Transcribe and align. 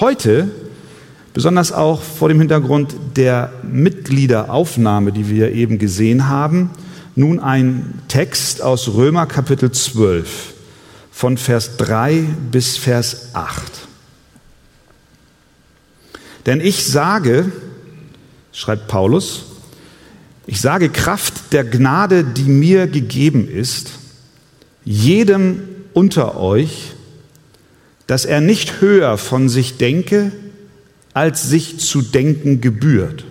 heute, 0.00 0.50
besonders 1.34 1.72
auch 1.72 2.02
vor 2.02 2.28
dem 2.28 2.38
Hintergrund 2.38 2.94
der 3.16 3.52
Mitgliederaufnahme, 3.62 5.12
die 5.12 5.28
wir 5.28 5.52
eben 5.52 5.78
gesehen 5.78 6.28
haben, 6.28 6.70
nun 7.14 7.40
ein 7.40 8.00
Text 8.08 8.62
aus 8.62 8.88
Römer 8.94 9.26
Kapitel 9.26 9.70
12 9.70 10.54
von 11.10 11.36
Vers 11.36 11.76
3 11.76 12.24
bis 12.50 12.76
Vers 12.76 13.34
8. 13.34 13.62
Denn 16.46 16.60
ich 16.60 16.86
sage, 16.86 17.52
schreibt 18.52 18.88
Paulus, 18.88 19.44
ich 20.46 20.60
sage 20.60 20.88
Kraft 20.88 21.52
der 21.52 21.64
Gnade, 21.64 22.24
die 22.24 22.44
mir 22.44 22.86
gegeben 22.86 23.48
ist, 23.48 23.92
jedem 24.84 25.62
unter 25.92 26.36
euch, 26.40 26.94
dass 28.06 28.24
er 28.24 28.40
nicht 28.40 28.80
höher 28.80 29.16
von 29.18 29.48
sich 29.48 29.76
denke, 29.76 30.32
als 31.14 31.48
sich 31.48 31.78
zu 31.78 32.02
denken 32.02 32.60
gebührt, 32.60 33.24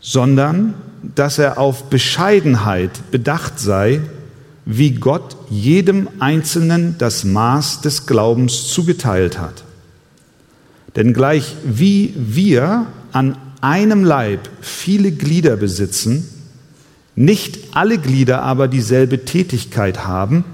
sondern 0.00 0.74
dass 1.14 1.38
er 1.38 1.58
auf 1.58 1.84
Bescheidenheit 1.84 3.10
bedacht 3.10 3.58
sei, 3.58 4.00
wie 4.66 4.92
Gott 4.92 5.36
jedem 5.50 6.08
Einzelnen 6.20 6.96
das 6.98 7.24
Maß 7.24 7.82
des 7.82 8.06
Glaubens 8.06 8.68
zugeteilt 8.68 9.38
hat. 9.38 9.64
Denn 10.96 11.12
gleich 11.12 11.56
wie 11.64 12.14
wir 12.16 12.86
an 13.12 13.36
einem 13.60 14.04
Leib 14.04 14.48
viele 14.60 15.12
Glieder 15.12 15.56
besitzen, 15.56 16.28
nicht 17.16 17.58
alle 17.72 17.98
Glieder 17.98 18.42
aber 18.42 18.68
dieselbe 18.68 19.24
Tätigkeit 19.24 20.06
haben, 20.06 20.44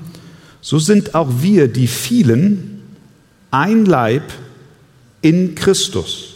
so 0.61 0.79
sind 0.79 1.15
auch 1.15 1.29
wir, 1.41 1.69
die 1.69 1.87
vielen, 1.87 2.83
ein 3.51 3.85
Leib 3.85 4.25
in 5.23 5.55
Christus 5.55 6.35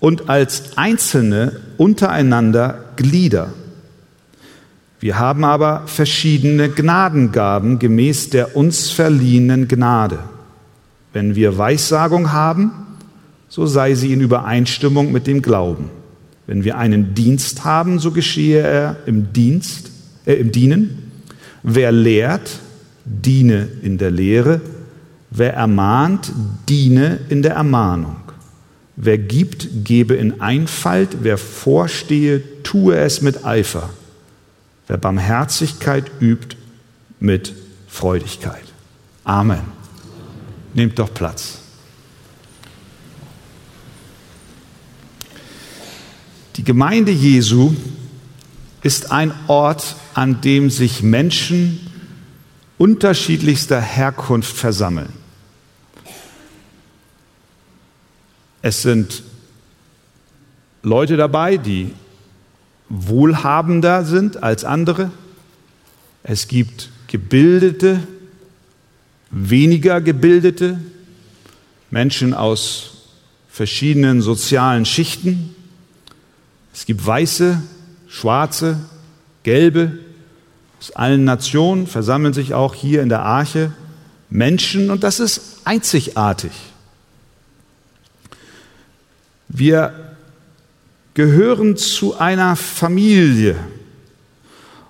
und 0.00 0.28
als 0.28 0.76
Einzelne 0.76 1.60
untereinander 1.76 2.92
Glieder. 2.96 3.52
Wir 5.00 5.18
haben 5.18 5.44
aber 5.44 5.82
verschiedene 5.86 6.68
Gnadengaben 6.68 7.78
gemäß 7.78 8.30
der 8.30 8.56
uns 8.56 8.90
verliehenen 8.90 9.68
Gnade. 9.68 10.18
Wenn 11.12 11.36
wir 11.36 11.56
Weissagung 11.56 12.32
haben, 12.32 12.72
so 13.48 13.66
sei 13.66 13.94
sie 13.94 14.12
in 14.12 14.20
Übereinstimmung 14.20 15.12
mit 15.12 15.26
dem 15.26 15.40
Glauben. 15.40 15.90
Wenn 16.46 16.64
wir 16.64 16.78
einen 16.78 17.14
Dienst 17.14 17.64
haben, 17.64 17.98
so 17.98 18.10
geschehe 18.10 18.60
er 18.60 18.96
im 19.06 19.32
Dienst, 19.32 19.90
äh, 20.26 20.34
im 20.34 20.50
Dienen. 20.50 21.12
Wer 21.62 21.92
lehrt, 21.92 22.60
diene 23.08 23.68
in 23.82 23.98
der 23.98 24.10
Lehre. 24.10 24.60
Wer 25.30 25.54
ermahnt, 25.54 26.32
diene 26.68 27.20
in 27.28 27.42
der 27.42 27.54
Ermahnung. 27.54 28.16
Wer 28.96 29.18
gibt, 29.18 29.84
gebe 29.84 30.14
in 30.14 30.40
Einfalt. 30.40 31.18
Wer 31.22 31.38
vorstehe, 31.38 32.42
tue 32.62 32.96
es 32.96 33.22
mit 33.22 33.44
Eifer. 33.44 33.90
Wer 34.86 34.96
Barmherzigkeit 34.96 36.10
übt, 36.20 36.56
mit 37.20 37.54
Freudigkeit. 37.88 38.64
Amen. 39.24 39.60
Nehmt 40.74 40.98
doch 40.98 41.12
Platz. 41.12 41.58
Die 46.56 46.64
Gemeinde 46.64 47.12
Jesu 47.12 47.74
ist 48.82 49.12
ein 49.12 49.32
Ort, 49.46 49.96
an 50.14 50.40
dem 50.40 50.70
sich 50.70 51.02
Menschen 51.02 51.87
unterschiedlichster 52.78 53.80
Herkunft 53.80 54.56
versammeln. 54.56 55.12
Es 58.62 58.82
sind 58.82 59.22
Leute 60.82 61.16
dabei, 61.16 61.56
die 61.56 61.92
wohlhabender 62.88 64.04
sind 64.04 64.42
als 64.42 64.64
andere. 64.64 65.10
Es 66.22 66.48
gibt 66.48 66.90
gebildete, 67.08 68.06
weniger 69.30 70.00
gebildete, 70.00 70.78
Menschen 71.90 72.34
aus 72.34 72.98
verschiedenen 73.48 74.22
sozialen 74.22 74.84
Schichten. 74.84 75.54
Es 76.72 76.86
gibt 76.86 77.04
weiße, 77.04 77.62
schwarze, 78.08 78.78
gelbe. 79.42 79.98
Aus 80.80 80.92
allen 80.92 81.24
Nationen 81.24 81.86
versammeln 81.86 82.32
sich 82.32 82.54
auch 82.54 82.74
hier 82.74 83.02
in 83.02 83.08
der 83.08 83.22
Arche 83.22 83.72
Menschen 84.30 84.90
und 84.90 85.02
das 85.02 85.20
ist 85.20 85.60
einzigartig. 85.64 86.52
Wir 89.48 90.14
gehören 91.14 91.76
zu 91.76 92.18
einer 92.18 92.54
Familie. 92.54 93.56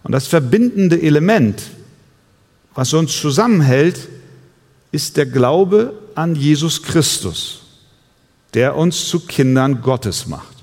Und 0.03 0.12
das 0.12 0.26
verbindende 0.26 1.00
Element, 1.00 1.62
was 2.75 2.93
uns 2.93 3.19
zusammenhält, 3.19 4.09
ist 4.93 5.16
der 5.16 5.26
Glaube 5.26 5.94
an 6.15 6.34
Jesus 6.34 6.82
Christus, 6.82 7.62
der 8.55 8.76
uns 8.76 9.09
zu 9.09 9.20
Kindern 9.20 9.81
Gottes 9.81 10.26
macht. 10.26 10.57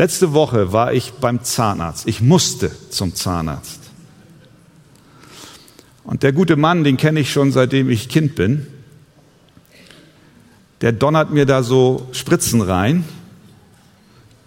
Letzte 0.00 0.32
Woche 0.32 0.72
war 0.72 0.94
ich 0.94 1.12
beim 1.20 1.44
Zahnarzt. 1.44 2.08
Ich 2.08 2.22
musste 2.22 2.70
zum 2.88 3.14
Zahnarzt. 3.14 3.80
Und 6.04 6.22
der 6.22 6.32
gute 6.32 6.56
Mann, 6.56 6.84
den 6.84 6.96
kenne 6.96 7.20
ich 7.20 7.30
schon 7.30 7.52
seitdem 7.52 7.90
ich 7.90 8.08
Kind 8.08 8.34
bin, 8.34 8.66
der 10.80 10.92
donnert 10.92 11.32
mir 11.32 11.44
da 11.44 11.62
so 11.62 12.08
Spritzen 12.12 12.62
rein. 12.62 13.04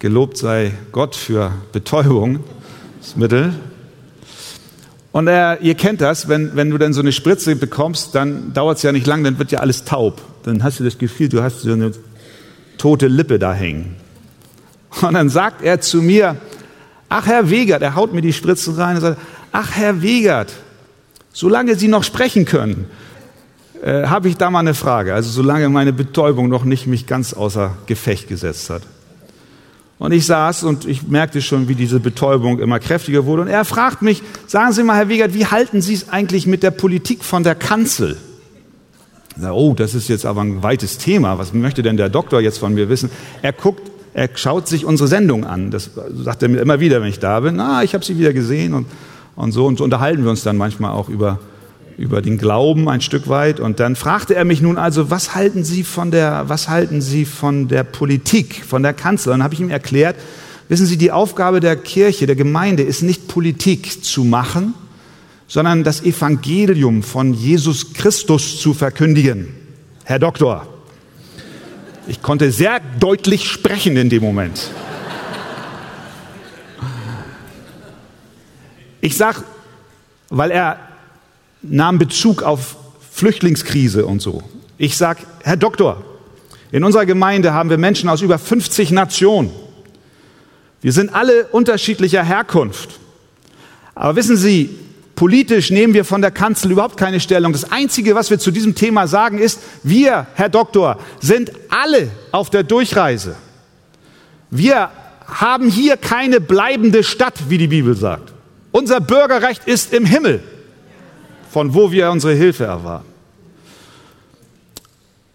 Gelobt 0.00 0.38
sei 0.38 0.72
Gott 0.90 1.14
für 1.14 1.52
Betäubungsmittel. 1.70 3.54
Und 5.12 5.28
er, 5.28 5.60
ihr 5.60 5.76
kennt 5.76 6.00
das, 6.00 6.26
wenn, 6.26 6.56
wenn 6.56 6.70
du 6.70 6.78
dann 6.78 6.92
so 6.92 7.00
eine 7.00 7.12
Spritze 7.12 7.54
bekommst, 7.54 8.16
dann 8.16 8.52
dauert 8.54 8.78
es 8.78 8.82
ja 8.82 8.90
nicht 8.90 9.06
lang, 9.06 9.22
dann 9.22 9.38
wird 9.38 9.52
ja 9.52 9.60
alles 9.60 9.84
taub. 9.84 10.20
Dann 10.42 10.64
hast 10.64 10.80
du 10.80 10.84
das 10.84 10.98
Gefühl, 10.98 11.28
du 11.28 11.44
hast 11.44 11.60
so 11.60 11.74
eine 11.74 11.92
tote 12.76 13.06
Lippe 13.06 13.38
da 13.38 13.54
hängen. 13.54 14.02
Und 15.02 15.14
dann 15.14 15.28
sagt 15.28 15.62
er 15.62 15.80
zu 15.80 16.02
mir, 16.02 16.36
ach 17.08 17.26
Herr 17.26 17.50
Wegert, 17.50 17.82
er 17.82 17.94
haut 17.94 18.12
mir 18.12 18.22
die 18.22 18.32
Spritzen 18.32 18.74
rein 18.74 18.96
und 18.96 19.02
sagt, 19.02 19.20
ach 19.52 19.72
Herr 19.72 20.02
Wegert, 20.02 20.52
solange 21.32 21.76
Sie 21.76 21.88
noch 21.88 22.04
sprechen 22.04 22.44
können, 22.44 22.86
äh, 23.82 24.06
habe 24.06 24.28
ich 24.28 24.36
da 24.36 24.50
mal 24.50 24.60
eine 24.60 24.74
Frage. 24.74 25.14
Also 25.14 25.30
solange 25.30 25.68
meine 25.68 25.92
Betäubung 25.92 26.48
noch 26.48 26.64
nicht 26.64 26.86
mich 26.86 27.06
ganz 27.06 27.34
außer 27.34 27.76
Gefecht 27.86 28.28
gesetzt 28.28 28.70
hat. 28.70 28.82
Und 29.98 30.12
ich 30.12 30.26
saß 30.26 30.64
und 30.64 30.86
ich 30.86 31.06
merkte 31.06 31.40
schon, 31.40 31.68
wie 31.68 31.74
diese 31.74 32.00
Betäubung 32.00 32.58
immer 32.58 32.80
kräftiger 32.80 33.26
wurde. 33.26 33.42
Und 33.42 33.48
er 33.48 33.64
fragt 33.64 34.02
mich, 34.02 34.22
sagen 34.46 34.72
Sie 34.72 34.82
mal, 34.82 34.96
Herr 34.96 35.08
Wegert, 35.08 35.34
wie 35.34 35.46
halten 35.46 35.80
Sie 35.80 35.94
es 35.94 36.08
eigentlich 36.08 36.46
mit 36.46 36.62
der 36.62 36.72
Politik 36.72 37.24
von 37.24 37.44
der 37.44 37.54
Kanzel? 37.54 38.16
Oh, 39.40 39.74
das 39.76 39.94
ist 39.94 40.08
jetzt 40.08 40.26
aber 40.26 40.42
ein 40.42 40.62
weites 40.62 40.98
Thema. 40.98 41.38
Was 41.38 41.52
möchte 41.52 41.82
denn 41.82 41.96
der 41.96 42.08
Doktor 42.08 42.40
jetzt 42.40 42.58
von 42.58 42.74
mir 42.74 42.88
wissen? 42.88 43.10
Er 43.42 43.52
guckt 43.52 43.90
er 44.14 44.30
schaut 44.36 44.68
sich 44.68 44.84
unsere 44.84 45.08
Sendung 45.08 45.44
an. 45.44 45.72
Das 45.72 45.90
sagt 46.22 46.42
er 46.44 46.48
mir 46.48 46.60
immer 46.60 46.78
wieder, 46.78 47.02
wenn 47.02 47.08
ich 47.08 47.18
da 47.18 47.40
bin. 47.40 47.56
Na, 47.56 47.82
ich 47.82 47.94
habe 47.94 48.04
sie 48.04 48.16
wieder 48.16 48.32
gesehen 48.32 48.72
und, 48.72 48.86
und 49.34 49.50
so. 49.50 49.66
Und 49.66 49.78
so 49.78 49.84
unterhalten 49.84 50.22
wir 50.22 50.30
uns 50.30 50.44
dann 50.44 50.56
manchmal 50.56 50.92
auch 50.92 51.08
über, 51.08 51.40
über 51.98 52.22
den 52.22 52.38
Glauben 52.38 52.88
ein 52.88 53.00
Stück 53.00 53.28
weit. 53.28 53.58
Und 53.58 53.80
dann 53.80 53.96
fragte 53.96 54.36
er 54.36 54.44
mich 54.44 54.62
nun 54.62 54.78
also, 54.78 55.10
was 55.10 55.34
halten 55.34 55.64
Sie 55.64 55.82
von 55.82 56.12
der, 56.12 56.44
was 56.46 56.68
halten 56.68 57.00
Sie 57.00 57.24
von 57.24 57.66
der 57.66 57.82
Politik, 57.82 58.64
von 58.64 58.84
der 58.84 58.92
Kanzlerin? 58.92 59.40
Dann 59.40 59.44
habe 59.44 59.54
ich 59.54 59.60
ihm 59.60 59.70
erklärt, 59.70 60.14
wissen 60.68 60.86
Sie, 60.86 60.96
die 60.96 61.10
Aufgabe 61.10 61.58
der 61.58 61.74
Kirche, 61.74 62.26
der 62.26 62.36
Gemeinde 62.36 62.84
ist 62.84 63.02
nicht 63.02 63.26
Politik 63.26 64.04
zu 64.04 64.22
machen, 64.22 64.74
sondern 65.48 65.82
das 65.82 66.04
Evangelium 66.04 67.02
von 67.02 67.34
Jesus 67.34 67.92
Christus 67.94 68.60
zu 68.60 68.74
verkündigen. 68.74 69.48
Herr 70.04 70.20
Doktor, 70.20 70.68
ich 72.06 72.22
konnte 72.22 72.50
sehr 72.50 72.80
deutlich 73.00 73.48
sprechen 73.48 73.96
in 73.96 74.10
dem 74.10 74.22
Moment. 74.22 74.70
Ich 79.00 79.16
sage, 79.16 79.42
weil 80.30 80.50
er 80.50 80.78
nahm 81.62 81.98
Bezug 81.98 82.42
auf 82.42 82.76
Flüchtlingskrise 83.12 84.06
und 84.06 84.20
so. 84.20 84.42
Ich 84.78 84.96
sage, 84.96 85.20
Herr 85.42 85.56
Doktor, 85.56 86.02
in 86.72 86.82
unserer 86.84 87.06
Gemeinde 87.06 87.52
haben 87.54 87.70
wir 87.70 87.78
Menschen 87.78 88.08
aus 88.08 88.22
über 88.22 88.38
50 88.38 88.90
Nationen. 88.90 89.50
Wir 90.80 90.92
sind 90.92 91.14
alle 91.14 91.46
unterschiedlicher 91.46 92.24
Herkunft. 92.24 92.98
Aber 93.94 94.16
wissen 94.16 94.36
Sie, 94.36 94.76
Politisch 95.14 95.70
nehmen 95.70 95.94
wir 95.94 96.04
von 96.04 96.20
der 96.20 96.30
Kanzel 96.30 96.72
überhaupt 96.72 96.96
keine 96.96 97.20
Stellung. 97.20 97.52
Das 97.52 97.70
Einzige, 97.70 98.14
was 98.14 98.30
wir 98.30 98.38
zu 98.38 98.50
diesem 98.50 98.74
Thema 98.74 99.06
sagen, 99.06 99.38
ist, 99.38 99.60
wir, 99.82 100.26
Herr 100.34 100.48
Doktor, 100.48 100.98
sind 101.20 101.52
alle 101.68 102.10
auf 102.32 102.50
der 102.50 102.64
Durchreise. 102.64 103.36
Wir 104.50 104.90
haben 105.26 105.70
hier 105.70 105.96
keine 105.96 106.40
bleibende 106.40 107.04
Stadt, 107.04 107.34
wie 107.48 107.58
die 107.58 107.68
Bibel 107.68 107.94
sagt. 107.94 108.32
Unser 108.72 109.00
Bürgerrecht 109.00 109.66
ist 109.66 109.92
im 109.92 110.04
Himmel, 110.04 110.42
von 111.50 111.74
wo 111.74 111.92
wir 111.92 112.10
unsere 112.10 112.34
Hilfe 112.34 112.64
erwarten. 112.64 113.06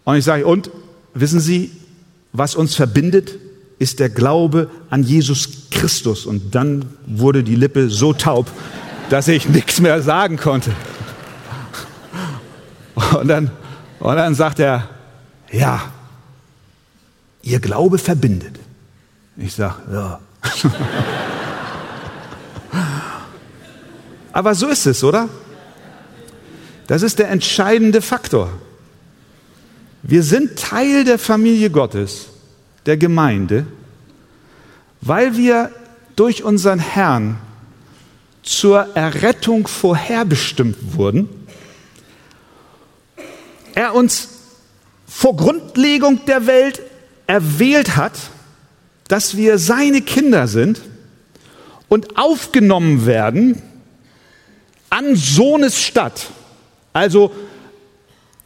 Und 0.04 0.16
ich 0.16 0.24
sage, 0.24 0.46
und 0.46 0.70
wissen 1.14 1.40
Sie, 1.40 1.70
was 2.32 2.54
uns 2.54 2.74
verbindet, 2.74 3.38
ist 3.78 3.98
der 3.98 4.10
Glaube 4.10 4.70
an 4.90 5.02
Jesus 5.02 5.48
Christus. 5.70 6.26
Und 6.26 6.54
dann 6.54 6.84
wurde 7.06 7.42
die 7.42 7.54
Lippe 7.54 7.88
so 7.88 8.12
taub, 8.12 8.50
dass 9.10 9.28
ich 9.28 9.48
nichts 9.48 9.80
mehr 9.80 10.00
sagen 10.02 10.38
konnte. 10.38 10.72
Und 13.20 13.28
dann, 13.28 13.50
und 13.98 14.16
dann 14.16 14.34
sagt 14.34 14.60
er, 14.60 14.88
ja, 15.50 15.82
Ihr 17.42 17.60
Glaube 17.60 17.98
verbindet. 17.98 18.58
Ich 19.36 19.54
sage, 19.54 19.76
ja. 19.92 20.20
Aber 24.32 24.54
so 24.54 24.68
ist 24.68 24.86
es, 24.86 25.02
oder? 25.02 25.28
Das 26.86 27.02
ist 27.02 27.18
der 27.18 27.30
entscheidende 27.30 28.02
Faktor. 28.02 28.52
Wir 30.02 30.22
sind 30.22 30.56
Teil 30.58 31.04
der 31.04 31.18
Familie 31.18 31.70
Gottes, 31.70 32.28
der 32.86 32.96
Gemeinde, 32.96 33.66
weil 35.00 35.36
wir 35.36 35.70
durch 36.14 36.44
unseren 36.44 36.78
Herrn 36.78 37.38
zur 38.42 38.96
Errettung 38.96 39.66
vorherbestimmt 39.66 40.96
wurden. 40.96 41.28
Er 43.74 43.94
uns 43.94 44.28
vor 45.06 45.36
Grundlegung 45.36 46.24
der 46.26 46.46
Welt 46.46 46.80
erwählt 47.26 47.96
hat, 47.96 48.14
dass 49.08 49.36
wir 49.36 49.58
seine 49.58 50.02
Kinder 50.02 50.48
sind 50.48 50.80
und 51.88 52.16
aufgenommen 52.16 53.06
werden 53.06 53.60
an 54.88 55.14
Sohnes 55.16 55.80
Stadt, 55.80 56.26
also 56.92 57.32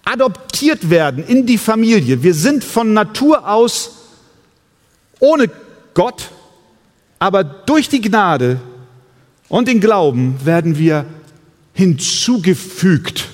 adoptiert 0.04 0.90
werden 0.90 1.24
in 1.26 1.46
die 1.46 1.58
Familie. 1.58 2.22
Wir 2.22 2.34
sind 2.34 2.62
von 2.62 2.92
Natur 2.92 3.48
aus 3.48 3.92
ohne 5.18 5.50
Gott, 5.94 6.30
aber 7.18 7.44
durch 7.44 7.88
die 7.88 8.00
Gnade 8.00 8.60
und 9.48 9.68
den 9.68 9.80
Glauben 9.80 10.36
werden 10.44 10.78
wir 10.78 11.06
hinzugefügt. 11.72 13.28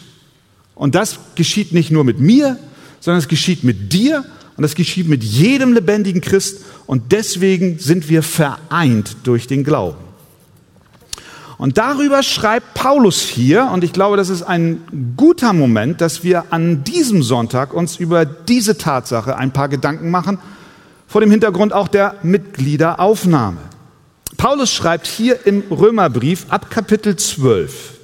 Und 0.75 0.95
das 0.95 1.19
geschieht 1.35 1.73
nicht 1.73 1.91
nur 1.91 2.05
mit 2.05 2.21
mir, 2.21 2.59
sondern 3.01 3.19
es 3.19 3.29
geschieht 3.29 3.65
mit 3.65 3.93
dir 3.93 4.25
und 4.57 4.63
das 4.63 4.75
geschieht 4.75 5.09
mit 5.09 5.23
jedem 5.23 5.73
lebendigen 5.73 6.21
Christ. 6.21 6.63
Und 6.87 7.13
deswegen 7.13 7.79
sind 7.79 8.09
wir 8.09 8.23
vereint 8.23 9.17
durch 9.25 9.47
den 9.47 9.65
Glauben. 9.65 10.11
Und 11.59 11.77
darüber 11.77 12.23
schreibt 12.23 12.73
Paulus 12.73 13.21
hier, 13.21 13.71
und 13.71 13.85
ich 13.85 13.93
glaube, 13.93 14.17
das 14.17 14.31
ist 14.31 14.43
ein 14.43 15.15
guter 15.17 15.53
Moment, 15.53 16.01
dass 16.01 16.25
wir 16.25 16.45
an 16.51 16.85
diesem 16.85 17.23
Sonntag 17.23 17.75
uns 17.75 17.97
über 17.97 18.25
diese 18.25 18.79
Tatsache 18.79 19.37
ein 19.37 19.53
paar 19.53 19.69
Gedanken 19.69 20.11
machen, 20.11 20.39
vor 21.07 21.21
dem 21.21 21.31
Hintergrund 21.31 21.75
auch 21.75 21.89
der 21.89 22.15
Mitgliederaufnahme. 22.23 23.59
Paulus 24.41 24.73
schreibt 24.73 25.07
hier 25.07 25.47
im 25.47 25.65
Römerbrief 25.71 26.47
ab 26.49 26.71
Kapitel 26.71 27.15
12, 27.15 27.99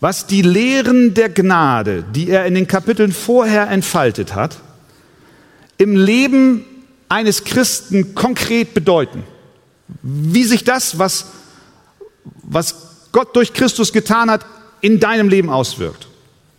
was 0.00 0.26
die 0.26 0.40
Lehren 0.40 1.12
der 1.12 1.28
Gnade, 1.28 2.02
die 2.14 2.30
er 2.30 2.46
in 2.46 2.54
den 2.54 2.66
Kapiteln 2.66 3.12
vorher 3.12 3.68
entfaltet 3.68 4.34
hat, 4.34 4.56
im 5.76 5.96
Leben 5.96 6.64
eines 7.10 7.44
Christen 7.44 8.14
konkret 8.14 8.72
bedeuten. 8.72 9.22
Wie 10.00 10.44
sich 10.44 10.64
das, 10.64 10.98
was 10.98 11.26
was 12.42 13.10
Gott 13.12 13.36
durch 13.36 13.52
Christus 13.52 13.92
getan 13.92 14.30
hat, 14.30 14.46
in 14.80 14.98
deinem 14.98 15.28
Leben 15.28 15.50
auswirkt. 15.50 16.08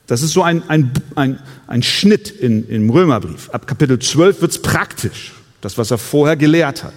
Das 0.05 0.21
ist 0.21 0.33
so 0.33 0.43
ein, 0.43 0.61
ein, 0.69 0.91
ein, 1.15 1.39
ein 1.65 1.81
Schnitt 1.81 2.29
in, 2.29 2.69
im 2.69 2.91
Römerbrief. 2.91 3.49
Ab 3.49 3.65
Kapitel 3.65 3.97
12 3.97 4.41
wird 4.41 4.51
es 4.51 4.61
praktisch, 4.61 5.33
das, 5.61 5.75
was 5.79 5.89
er 5.89 5.97
vorher 5.97 6.35
gelehrt 6.35 6.83
hat. 6.83 6.93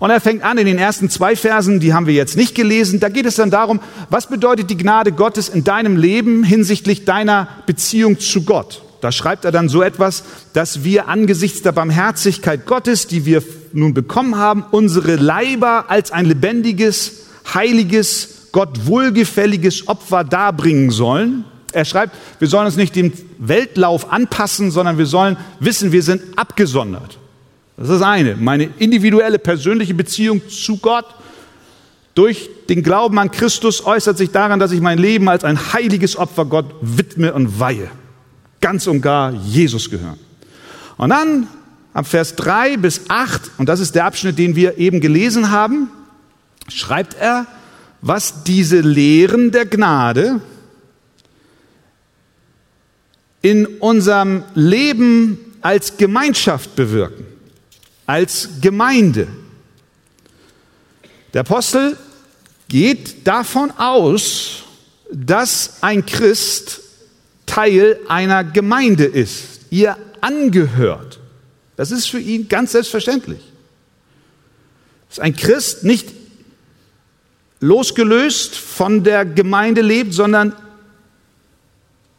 Und 0.00 0.08
er 0.08 0.20
fängt 0.20 0.42
an 0.42 0.56
in 0.56 0.66
den 0.66 0.78
ersten 0.78 1.10
zwei 1.10 1.36
Versen, 1.36 1.78
die 1.78 1.92
haben 1.92 2.06
wir 2.06 2.14
jetzt 2.14 2.36
nicht 2.36 2.54
gelesen. 2.54 3.00
Da 3.00 3.10
geht 3.10 3.26
es 3.26 3.36
dann 3.36 3.50
darum, 3.50 3.80
was 4.08 4.28
bedeutet 4.28 4.70
die 4.70 4.78
Gnade 4.78 5.12
Gottes 5.12 5.50
in 5.50 5.62
deinem 5.62 5.96
Leben 5.96 6.42
hinsichtlich 6.42 7.04
deiner 7.04 7.48
Beziehung 7.66 8.18
zu 8.18 8.42
Gott. 8.44 8.82
Da 9.02 9.12
schreibt 9.12 9.44
er 9.44 9.52
dann 9.52 9.68
so 9.68 9.82
etwas, 9.82 10.24
dass 10.54 10.84
wir 10.84 11.08
angesichts 11.08 11.60
der 11.60 11.72
Barmherzigkeit 11.72 12.64
Gottes, 12.64 13.08
die 13.08 13.26
wir 13.26 13.42
nun 13.72 13.92
bekommen 13.92 14.36
haben, 14.36 14.64
unsere 14.70 15.16
Leiber 15.16 15.84
als 15.88 16.12
ein 16.12 16.24
lebendiges, 16.24 17.26
heiliges, 17.52 18.48
Gott 18.52 18.86
wohlgefälliges 18.86 19.86
Opfer 19.86 20.24
darbringen 20.24 20.90
sollen. 20.90 21.44
Er 21.72 21.84
schreibt, 21.84 22.16
wir 22.38 22.48
sollen 22.48 22.66
uns 22.66 22.76
nicht 22.76 22.96
dem 22.96 23.12
Weltlauf 23.38 24.10
anpassen, 24.10 24.70
sondern 24.70 24.96
wir 24.96 25.06
sollen 25.06 25.36
wissen, 25.60 25.92
wir 25.92 26.02
sind 26.02 26.22
abgesondert. 26.36 27.19
Das 27.80 27.88
ist 27.88 28.00
das 28.00 28.06
eine, 28.06 28.36
meine 28.36 28.64
individuelle, 28.78 29.38
persönliche 29.38 29.94
Beziehung 29.94 30.46
zu 30.50 30.76
Gott. 30.76 31.06
Durch 32.14 32.50
den 32.68 32.82
Glauben 32.82 33.18
an 33.18 33.30
Christus 33.30 33.86
äußert 33.86 34.18
sich 34.18 34.30
daran, 34.30 34.60
dass 34.60 34.70
ich 34.72 34.82
mein 34.82 34.98
Leben 34.98 35.30
als 35.30 35.44
ein 35.44 35.72
heiliges 35.72 36.14
Opfer 36.16 36.44
Gott 36.44 36.66
widme 36.82 37.32
und 37.32 37.58
weihe. 37.58 37.90
Ganz 38.60 38.86
und 38.86 39.00
gar 39.00 39.32
Jesus 39.32 39.88
gehören. 39.88 40.18
Und 40.98 41.08
dann 41.08 41.48
ab 41.94 42.06
Vers 42.06 42.36
3 42.36 42.76
bis 42.76 43.08
8, 43.08 43.52
und 43.56 43.70
das 43.70 43.80
ist 43.80 43.94
der 43.94 44.04
Abschnitt, 44.04 44.38
den 44.38 44.56
wir 44.56 44.76
eben 44.76 45.00
gelesen 45.00 45.50
haben, 45.50 45.88
schreibt 46.68 47.14
er, 47.14 47.46
was 48.02 48.44
diese 48.44 48.80
Lehren 48.80 49.52
der 49.52 49.64
Gnade 49.64 50.42
in 53.40 53.64
unserem 53.64 54.42
Leben 54.54 55.38
als 55.62 55.96
Gemeinschaft 55.96 56.76
bewirken, 56.76 57.29
als 58.10 58.48
Gemeinde. 58.60 59.28
Der 61.32 61.42
Apostel 61.42 61.96
geht 62.66 63.24
davon 63.24 63.70
aus, 63.70 64.64
dass 65.12 65.74
ein 65.80 66.04
Christ 66.04 66.80
Teil 67.46 68.00
einer 68.08 68.42
Gemeinde 68.42 69.04
ist, 69.04 69.60
ihr 69.70 69.96
angehört. 70.20 71.20
Das 71.76 71.92
ist 71.92 72.10
für 72.10 72.18
ihn 72.18 72.48
ganz 72.48 72.72
selbstverständlich. 72.72 73.42
Dass 75.08 75.20
ein 75.20 75.36
Christ 75.36 75.84
nicht 75.84 76.08
losgelöst 77.60 78.56
von 78.56 79.04
der 79.04 79.24
Gemeinde 79.24 79.82
lebt, 79.82 80.14
sondern 80.14 80.56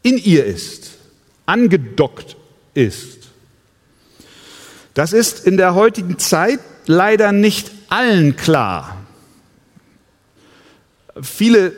in 0.04 0.18
ihr 0.18 0.46
ist, 0.46 0.92
angedockt 1.46 2.38
ist. 2.76 3.21
Das 4.93 5.13
ist 5.13 5.45
in 5.45 5.57
der 5.57 5.75
heutigen 5.75 6.19
Zeit 6.19 6.60
leider 6.86 7.31
nicht 7.31 7.71
allen 7.89 8.36
klar. 8.36 8.98
Viele 11.21 11.74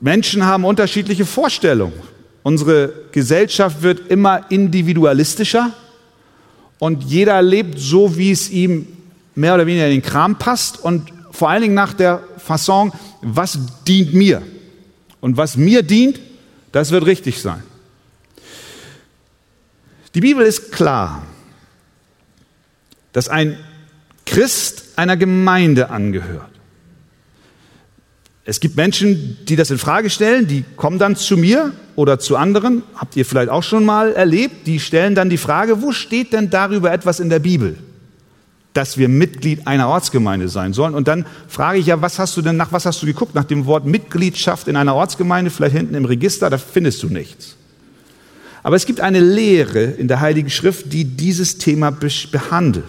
Menschen 0.00 0.44
haben 0.44 0.64
unterschiedliche 0.64 1.26
Vorstellungen. 1.26 2.00
Unsere 2.42 2.92
Gesellschaft 3.12 3.82
wird 3.82 4.10
immer 4.10 4.50
individualistischer 4.50 5.72
und 6.78 7.04
jeder 7.04 7.42
lebt 7.42 7.78
so, 7.78 8.16
wie 8.16 8.30
es 8.30 8.48
ihm 8.50 8.86
mehr 9.34 9.54
oder 9.54 9.66
weniger 9.66 9.86
in 9.86 10.00
den 10.00 10.02
Kram 10.02 10.38
passt 10.38 10.82
und 10.82 11.12
vor 11.30 11.50
allen 11.50 11.62
Dingen 11.62 11.74
nach 11.74 11.92
der 11.92 12.22
Fasson, 12.38 12.92
was 13.20 13.58
dient 13.86 14.14
mir? 14.14 14.42
Und 15.20 15.36
was 15.36 15.56
mir 15.56 15.82
dient, 15.82 16.20
das 16.72 16.90
wird 16.90 17.06
richtig 17.06 17.40
sein. 17.40 17.62
Die 20.14 20.20
Bibel 20.20 20.46
ist 20.46 20.72
klar, 20.72 21.22
dass 23.12 23.28
ein 23.28 23.56
Christ 24.26 24.84
einer 24.96 25.16
Gemeinde 25.16 25.90
angehört. 25.90 26.50
Es 28.44 28.60
gibt 28.60 28.76
Menschen, 28.76 29.36
die 29.46 29.56
das 29.56 29.70
in 29.70 29.78
Frage 29.78 30.08
stellen, 30.08 30.46
die 30.46 30.64
kommen 30.76 30.98
dann 30.98 31.16
zu 31.16 31.36
mir 31.36 31.72
oder 31.96 32.18
zu 32.18 32.36
anderen, 32.36 32.82
habt 32.94 33.14
ihr 33.16 33.26
vielleicht 33.26 33.50
auch 33.50 33.62
schon 33.62 33.84
mal 33.84 34.12
erlebt, 34.12 34.66
die 34.66 34.80
stellen 34.80 35.14
dann 35.14 35.28
die 35.28 35.36
Frage, 35.36 35.82
wo 35.82 35.92
steht 35.92 36.32
denn 36.32 36.48
darüber 36.48 36.92
etwas 36.92 37.20
in 37.20 37.28
der 37.28 37.40
Bibel? 37.40 37.76
dass 38.78 38.96
wir 38.96 39.08
Mitglied 39.08 39.66
einer 39.66 39.88
Ortsgemeinde 39.88 40.48
sein 40.48 40.72
sollen. 40.72 40.94
Und 40.94 41.08
dann 41.08 41.26
frage 41.48 41.80
ich 41.80 41.86
ja, 41.86 42.00
was 42.00 42.20
hast 42.20 42.36
du 42.36 42.42
denn 42.42 42.56
nach 42.56 42.70
was 42.70 42.86
hast 42.86 43.02
du 43.02 43.06
geguckt? 43.06 43.34
Nach 43.34 43.42
dem 43.42 43.66
Wort 43.66 43.86
Mitgliedschaft 43.86 44.68
in 44.68 44.76
einer 44.76 44.94
Ortsgemeinde, 44.94 45.50
vielleicht 45.50 45.76
hinten 45.76 45.96
im 45.96 46.04
Register, 46.04 46.48
da 46.48 46.58
findest 46.58 47.02
du 47.02 47.08
nichts. 47.08 47.56
Aber 48.62 48.76
es 48.76 48.86
gibt 48.86 49.00
eine 49.00 49.20
Lehre 49.20 49.82
in 49.82 50.08
der 50.08 50.20
Heiligen 50.20 50.50
Schrift, 50.50 50.92
die 50.92 51.04
dieses 51.04 51.58
Thema 51.58 51.90
behandelt. 51.90 52.84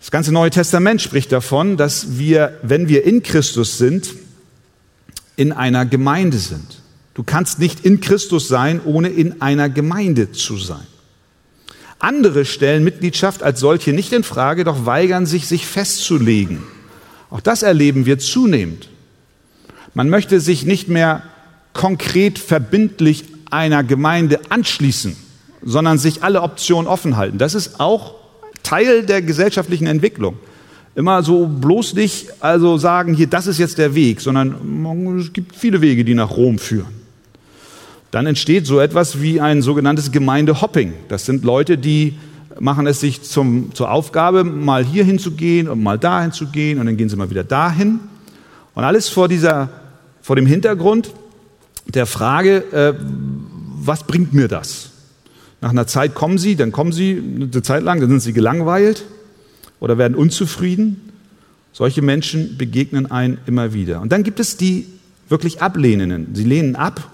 Das 0.00 0.10
ganze 0.10 0.32
Neue 0.32 0.50
Testament 0.50 1.00
spricht 1.00 1.30
davon, 1.30 1.76
dass 1.76 2.18
wir, 2.18 2.58
wenn 2.62 2.88
wir 2.88 3.04
in 3.04 3.22
Christus 3.22 3.78
sind, 3.78 4.14
in 5.36 5.52
einer 5.52 5.86
Gemeinde 5.86 6.38
sind. 6.38 6.82
Du 7.14 7.22
kannst 7.22 7.58
nicht 7.58 7.84
in 7.84 8.00
Christus 8.00 8.48
sein, 8.48 8.80
ohne 8.84 9.08
in 9.08 9.40
einer 9.42 9.68
Gemeinde 9.68 10.32
zu 10.32 10.56
sein. 10.56 10.86
Andere 11.98 12.44
stellen 12.44 12.82
Mitgliedschaft 12.82 13.44
als 13.44 13.60
solche 13.60 13.92
nicht 13.92 14.12
in 14.12 14.24
Frage, 14.24 14.64
doch 14.64 14.86
weigern 14.86 15.24
sich, 15.24 15.46
sich 15.46 15.66
festzulegen. 15.66 16.64
Auch 17.30 17.40
das 17.40 17.62
erleben 17.62 18.04
wir 18.06 18.18
zunehmend. 18.18 18.88
Man 19.94 20.08
möchte 20.10 20.40
sich 20.40 20.64
nicht 20.64 20.88
mehr 20.88 21.22
konkret 21.72 22.38
verbindlich 22.38 23.24
einer 23.52 23.84
Gemeinde 23.84 24.40
anschließen, 24.48 25.16
sondern 25.62 25.98
sich 25.98 26.22
alle 26.22 26.42
Optionen 26.42 26.88
offen 26.88 27.16
halten. 27.16 27.38
Das 27.38 27.54
ist 27.54 27.78
auch 27.80 28.14
Teil 28.62 29.04
der 29.04 29.22
gesellschaftlichen 29.22 29.86
Entwicklung. 29.86 30.36
Immer 30.94 31.22
so 31.22 31.46
bloß 31.46 31.94
nicht 31.94 32.28
also 32.40 32.76
sagen, 32.76 33.14
hier, 33.14 33.26
das 33.26 33.46
ist 33.46 33.58
jetzt 33.58 33.78
der 33.78 33.94
Weg, 33.94 34.20
sondern 34.20 35.18
es 35.18 35.32
gibt 35.32 35.56
viele 35.56 35.80
Wege, 35.80 36.04
die 36.04 36.14
nach 36.14 36.30
Rom 36.30 36.58
führen. 36.58 37.02
Dann 38.10 38.26
entsteht 38.26 38.66
so 38.66 38.78
etwas 38.78 39.22
wie 39.22 39.40
ein 39.40 39.62
sogenanntes 39.62 40.12
Gemeindehopping. 40.12 40.92
Das 41.08 41.24
sind 41.24 41.44
Leute, 41.44 41.78
die 41.78 42.14
machen 42.60 42.86
es 42.86 43.00
sich 43.00 43.22
zum, 43.22 43.74
zur 43.74 43.90
Aufgabe, 43.90 44.44
mal 44.44 44.84
hier 44.84 45.04
hinzugehen 45.04 45.68
und 45.68 45.82
mal 45.82 45.98
dahin 45.98 46.32
zu 46.32 46.46
gehen 46.46 46.78
und 46.78 46.86
dann 46.86 46.96
gehen 46.98 47.08
sie 47.08 47.16
mal 47.16 47.30
wieder 47.30 47.44
dahin. 47.44 48.00
Und 48.74 48.84
alles 48.84 49.08
vor, 49.08 49.28
dieser, 49.28 49.70
vor 50.20 50.36
dem 50.36 50.46
Hintergrund 50.46 51.10
der 51.86 52.06
Frage, 52.06 52.72
äh, 52.72 52.94
was 53.84 54.04
bringt 54.04 54.32
mir 54.32 54.48
das? 54.48 54.90
Nach 55.60 55.70
einer 55.70 55.86
Zeit 55.86 56.14
kommen 56.14 56.38
sie, 56.38 56.56
dann 56.56 56.72
kommen 56.72 56.92
sie 56.92 57.22
eine 57.36 57.62
Zeit 57.62 57.82
lang, 57.82 58.00
dann 58.00 58.08
sind 58.08 58.20
sie 58.20 58.32
gelangweilt 58.32 59.04
oder 59.80 59.98
werden 59.98 60.14
unzufrieden. 60.14 61.12
Solche 61.72 62.02
Menschen 62.02 62.58
begegnen 62.58 63.10
einen 63.10 63.38
immer 63.46 63.72
wieder. 63.72 64.00
Und 64.00 64.12
dann 64.12 64.24
gibt 64.24 64.40
es 64.40 64.56
die 64.56 64.86
wirklich 65.28 65.62
Ablehnenden. 65.62 66.34
Sie 66.34 66.44
lehnen 66.44 66.76
ab, 66.76 67.10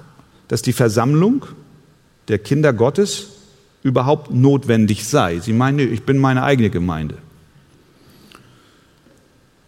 dass 0.49 0.63
die 0.63 0.73
Versammlung 0.73 1.45
der 2.29 2.39
Kinder 2.39 2.73
Gottes 2.73 3.29
überhaupt 3.83 4.33
notwendig 4.33 5.07
sei. 5.07 5.39
Sie 5.39 5.53
meinen, 5.53 5.93
ich 5.93 6.03
bin 6.03 6.19
meine 6.19 6.43
eigene 6.43 6.71
Gemeinde. 6.71 7.17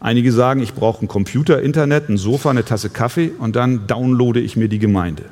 Einige 0.00 0.32
sagen, 0.32 0.62
ich 0.62 0.72
brauche 0.72 1.00
einen 1.00 1.08
Computer, 1.08 1.60
Internet, 1.60 2.08
ein 2.08 2.16
Sofa, 2.16 2.48
eine 2.48 2.64
Tasse 2.64 2.88
Kaffee 2.88 3.32
und 3.38 3.54
dann 3.54 3.86
downloade 3.86 4.40
ich 4.40 4.56
mir 4.56 4.68
die 4.68 4.78
Gemeinde. 4.78 5.26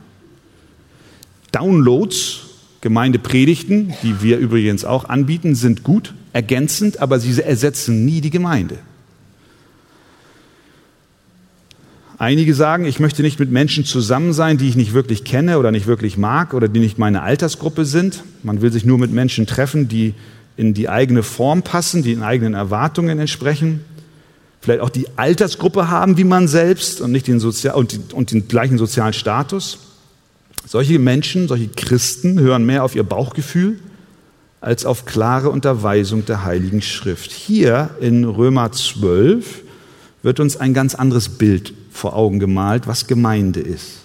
Downloads, 1.52 2.40
Gemeindepredigten, 2.82 3.94
die 4.02 4.22
wir 4.22 4.36
übrigens 4.36 4.84
auch 4.84 5.08
anbieten, 5.08 5.54
sind 5.54 5.84
gut, 5.84 6.12
ergänzend, 6.34 7.00
aber 7.00 7.18
sie 7.18 7.40
ersetzen 7.40 8.04
nie 8.04 8.20
die 8.20 8.28
Gemeinde. 8.28 8.76
Einige 12.18 12.52
sagen, 12.52 12.84
ich 12.84 13.00
möchte 13.00 13.22
nicht 13.22 13.38
mit 13.38 13.50
Menschen 13.50 13.86
zusammen 13.86 14.34
sein, 14.34 14.58
die 14.58 14.68
ich 14.68 14.76
nicht 14.76 14.92
wirklich 14.92 15.24
kenne 15.24 15.58
oder 15.58 15.70
nicht 15.70 15.86
wirklich 15.86 16.18
mag 16.18 16.52
oder 16.52 16.68
die 16.68 16.80
nicht 16.80 16.98
meine 16.98 17.22
Altersgruppe 17.22 17.86
sind. 17.86 18.22
Man 18.42 18.60
will 18.60 18.72
sich 18.72 18.84
nur 18.84 18.98
mit 18.98 19.12
Menschen 19.12 19.46
treffen, 19.46 19.88
die 19.88 20.14
in 20.56 20.74
die 20.74 20.88
eigene 20.90 21.22
Form 21.22 21.62
passen, 21.62 22.02
die 22.02 22.12
in 22.12 22.22
eigenen 22.22 22.54
Erwartungen 22.54 23.18
entsprechen 23.18 23.84
vielleicht 24.60 24.80
auch 24.80 24.90
die 24.90 25.06
Altersgruppe 25.16 25.88
haben 25.88 26.16
wie 26.16 26.24
man 26.24 26.48
selbst 26.48 27.00
und 27.00 27.12
nicht 27.12 27.26
den, 27.26 27.40
Sozial 27.40 27.74
und, 27.74 27.92
die, 27.92 28.00
und 28.12 28.32
den 28.32 28.48
gleichen 28.48 28.78
sozialen 28.78 29.12
Status. 29.12 29.78
Solche 30.66 30.98
Menschen, 30.98 31.48
solche 31.48 31.68
Christen 31.68 32.38
hören 32.40 32.66
mehr 32.66 32.84
auf 32.84 32.94
ihr 32.94 33.04
Bauchgefühl 33.04 33.78
als 34.60 34.84
auf 34.84 35.04
klare 35.04 35.50
Unterweisung 35.50 36.24
der 36.24 36.44
Heiligen 36.44 36.82
Schrift. 36.82 37.30
Hier 37.30 37.90
in 38.00 38.24
Römer 38.24 38.72
12 38.72 39.62
wird 40.22 40.40
uns 40.40 40.56
ein 40.56 40.74
ganz 40.74 40.94
anderes 40.94 41.28
Bild 41.28 41.72
vor 41.92 42.16
Augen 42.16 42.38
gemalt, 42.40 42.86
was 42.86 43.06
Gemeinde 43.06 43.60
ist. 43.60 44.00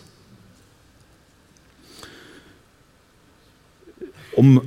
Um 4.34 4.62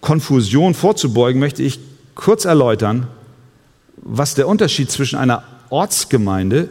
Konfusion 0.00 0.74
vorzubeugen, 0.74 1.40
möchte 1.40 1.62
ich 1.62 1.80
kurz 2.14 2.44
erläutern, 2.44 3.08
was 4.08 4.34
der 4.34 4.48
Unterschied 4.48 4.90
zwischen 4.90 5.18
einer 5.18 5.42
Ortsgemeinde 5.70 6.70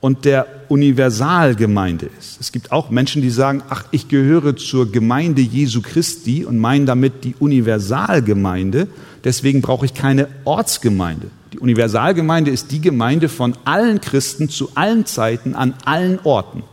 und 0.00 0.24
der 0.24 0.46
Universalgemeinde 0.68 2.10
ist. 2.18 2.40
Es 2.40 2.52
gibt 2.52 2.72
auch 2.72 2.90
Menschen, 2.90 3.22
die 3.22 3.30
sagen, 3.30 3.62
ach, 3.70 3.84
ich 3.92 4.08
gehöre 4.08 4.56
zur 4.56 4.90
Gemeinde 4.90 5.42
Jesu 5.42 5.80
Christi 5.80 6.44
und 6.44 6.58
meinen 6.58 6.86
damit 6.86 7.24
die 7.24 7.34
Universalgemeinde, 7.38 8.88
deswegen 9.24 9.62
brauche 9.62 9.86
ich 9.86 9.94
keine 9.94 10.28
Ortsgemeinde. 10.44 11.28
Die 11.52 11.60
Universalgemeinde 11.60 12.50
ist 12.50 12.72
die 12.72 12.80
Gemeinde 12.80 13.28
von 13.28 13.56
allen 13.64 14.00
Christen 14.00 14.48
zu 14.48 14.70
allen 14.74 15.06
Zeiten 15.06 15.54
an 15.54 15.74
allen 15.84 16.18
Orten. 16.24 16.64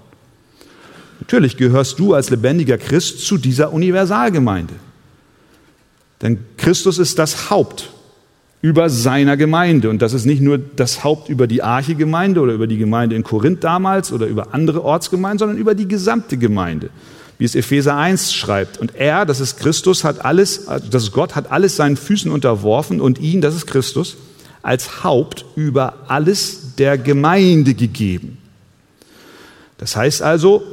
Natürlich 1.19 1.55
gehörst 1.55 1.99
du 1.99 2.15
als 2.15 2.31
lebendiger 2.31 2.77
Christ 2.77 3.25
zu 3.25 3.37
dieser 3.37 3.71
Universalgemeinde. 3.71 4.73
Denn 6.21 6.39
Christus 6.57 6.97
ist 6.97 7.19
das 7.19 7.49
Haupt 7.49 7.92
über 8.63 8.89
seiner 8.89 9.35
Gemeinde. 9.35 9.89
Und 9.89 10.01
das 10.01 10.13
ist 10.13 10.25
nicht 10.25 10.41
nur 10.41 10.57
das 10.57 11.03
Haupt 11.03 11.27
über 11.27 11.47
die 11.47 11.61
Arche-Gemeinde 11.61 12.39
oder 12.39 12.53
über 12.53 12.65
die 12.65 12.77
Gemeinde 12.77 13.13
in 13.17 13.23
Korinth 13.23 13.61
damals 13.61 14.13
oder 14.13 14.25
über 14.25 14.53
andere 14.53 14.85
Ortsgemeinden, 14.85 15.39
sondern 15.39 15.57
über 15.57 15.75
die 15.75 15.85
gesamte 15.87 16.37
Gemeinde. 16.37 16.89
Wie 17.37 17.43
es 17.43 17.55
Epheser 17.55 17.97
1 17.97 18.33
schreibt. 18.33 18.77
Und 18.77 18.95
er, 18.95 19.25
das 19.25 19.41
ist 19.41 19.57
Christus, 19.57 20.05
hat 20.05 20.23
alles, 20.23 20.67
das 20.89 21.03
ist 21.03 21.11
Gott, 21.11 21.35
hat 21.35 21.51
alles 21.51 21.75
seinen 21.75 21.97
Füßen 21.97 22.31
unterworfen 22.31 23.01
und 23.01 23.19
ihn, 23.19 23.41
das 23.41 23.53
ist 23.53 23.67
Christus, 23.67 24.15
als 24.61 25.03
Haupt 25.03 25.43
über 25.57 25.95
alles 26.07 26.75
der 26.77 26.97
Gemeinde 26.97 27.73
gegeben. 27.73 28.37
Das 29.77 29.97
heißt 29.97 30.21
also, 30.21 30.63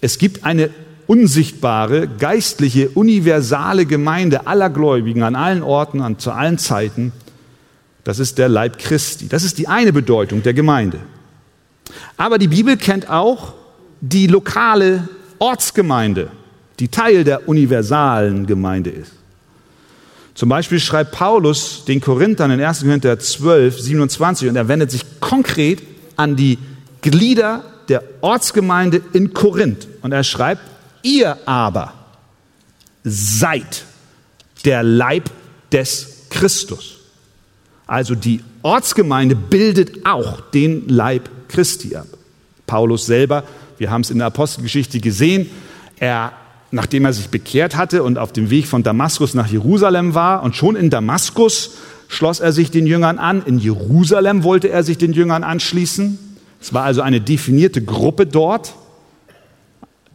es 0.00 0.18
gibt 0.18 0.44
eine 0.44 0.70
unsichtbare, 1.12 2.08
geistliche, 2.08 2.88
universale 2.88 3.84
Gemeinde 3.84 4.46
aller 4.46 4.70
Gläubigen 4.70 5.22
an 5.22 5.36
allen 5.36 5.62
Orten, 5.62 6.00
an, 6.00 6.18
zu 6.18 6.30
allen 6.30 6.56
Zeiten, 6.56 7.12
das 8.02 8.18
ist 8.18 8.38
der 8.38 8.48
Leib 8.48 8.78
Christi. 8.78 9.28
Das 9.28 9.44
ist 9.44 9.58
die 9.58 9.68
eine 9.68 9.92
Bedeutung 9.92 10.42
der 10.42 10.54
Gemeinde. 10.54 11.00
Aber 12.16 12.38
die 12.38 12.48
Bibel 12.48 12.78
kennt 12.78 13.10
auch 13.10 13.52
die 14.00 14.26
lokale 14.26 15.06
Ortsgemeinde, 15.38 16.30
die 16.78 16.88
Teil 16.88 17.24
der 17.24 17.46
universalen 17.46 18.46
Gemeinde 18.46 18.88
ist. 18.88 19.12
Zum 20.34 20.48
Beispiel 20.48 20.80
schreibt 20.80 21.12
Paulus 21.12 21.84
den 21.84 22.00
Korinthern 22.00 22.52
in 22.52 22.60
1. 22.62 22.80
Korinther 22.80 23.18
12, 23.18 23.78
27 23.78 24.48
und 24.48 24.56
er 24.56 24.66
wendet 24.66 24.90
sich 24.90 25.20
konkret 25.20 25.82
an 26.16 26.36
die 26.36 26.58
Glieder 27.02 27.64
der 27.90 28.02
Ortsgemeinde 28.22 29.02
in 29.12 29.34
Korinth. 29.34 29.86
Und 30.00 30.12
er 30.12 30.24
schreibt, 30.24 30.71
Ihr 31.02 31.36
aber 31.46 31.92
seid 33.04 33.84
der 34.64 34.82
Leib 34.82 35.30
des 35.72 36.26
Christus. 36.30 36.98
Also 37.86 38.14
die 38.14 38.40
Ortsgemeinde 38.62 39.34
bildet 39.34 40.06
auch 40.06 40.40
den 40.52 40.88
Leib 40.88 41.28
Christi 41.48 41.96
ab. 41.96 42.06
Paulus 42.66 43.06
selber, 43.06 43.44
wir 43.78 43.90
haben 43.90 44.02
es 44.02 44.10
in 44.10 44.18
der 44.18 44.28
Apostelgeschichte 44.28 45.00
gesehen, 45.00 45.50
er, 45.98 46.32
nachdem 46.70 47.04
er 47.04 47.12
sich 47.12 47.28
bekehrt 47.28 47.76
hatte 47.76 48.02
und 48.02 48.18
auf 48.18 48.32
dem 48.32 48.50
Weg 48.50 48.66
von 48.66 48.82
Damaskus 48.82 49.34
nach 49.34 49.48
Jerusalem 49.48 50.14
war 50.14 50.42
und 50.42 50.56
schon 50.56 50.76
in 50.76 50.88
Damaskus 50.88 51.72
schloss 52.08 52.40
er 52.40 52.52
sich 52.52 52.70
den 52.70 52.86
Jüngern 52.86 53.18
an, 53.18 53.42
in 53.42 53.58
Jerusalem 53.58 54.44
wollte 54.44 54.68
er 54.68 54.84
sich 54.84 54.98
den 54.98 55.12
Jüngern 55.12 55.44
anschließen. 55.44 56.18
Es 56.60 56.72
war 56.72 56.84
also 56.84 57.02
eine 57.02 57.20
definierte 57.20 57.82
Gruppe 57.82 58.26
dort 58.26 58.74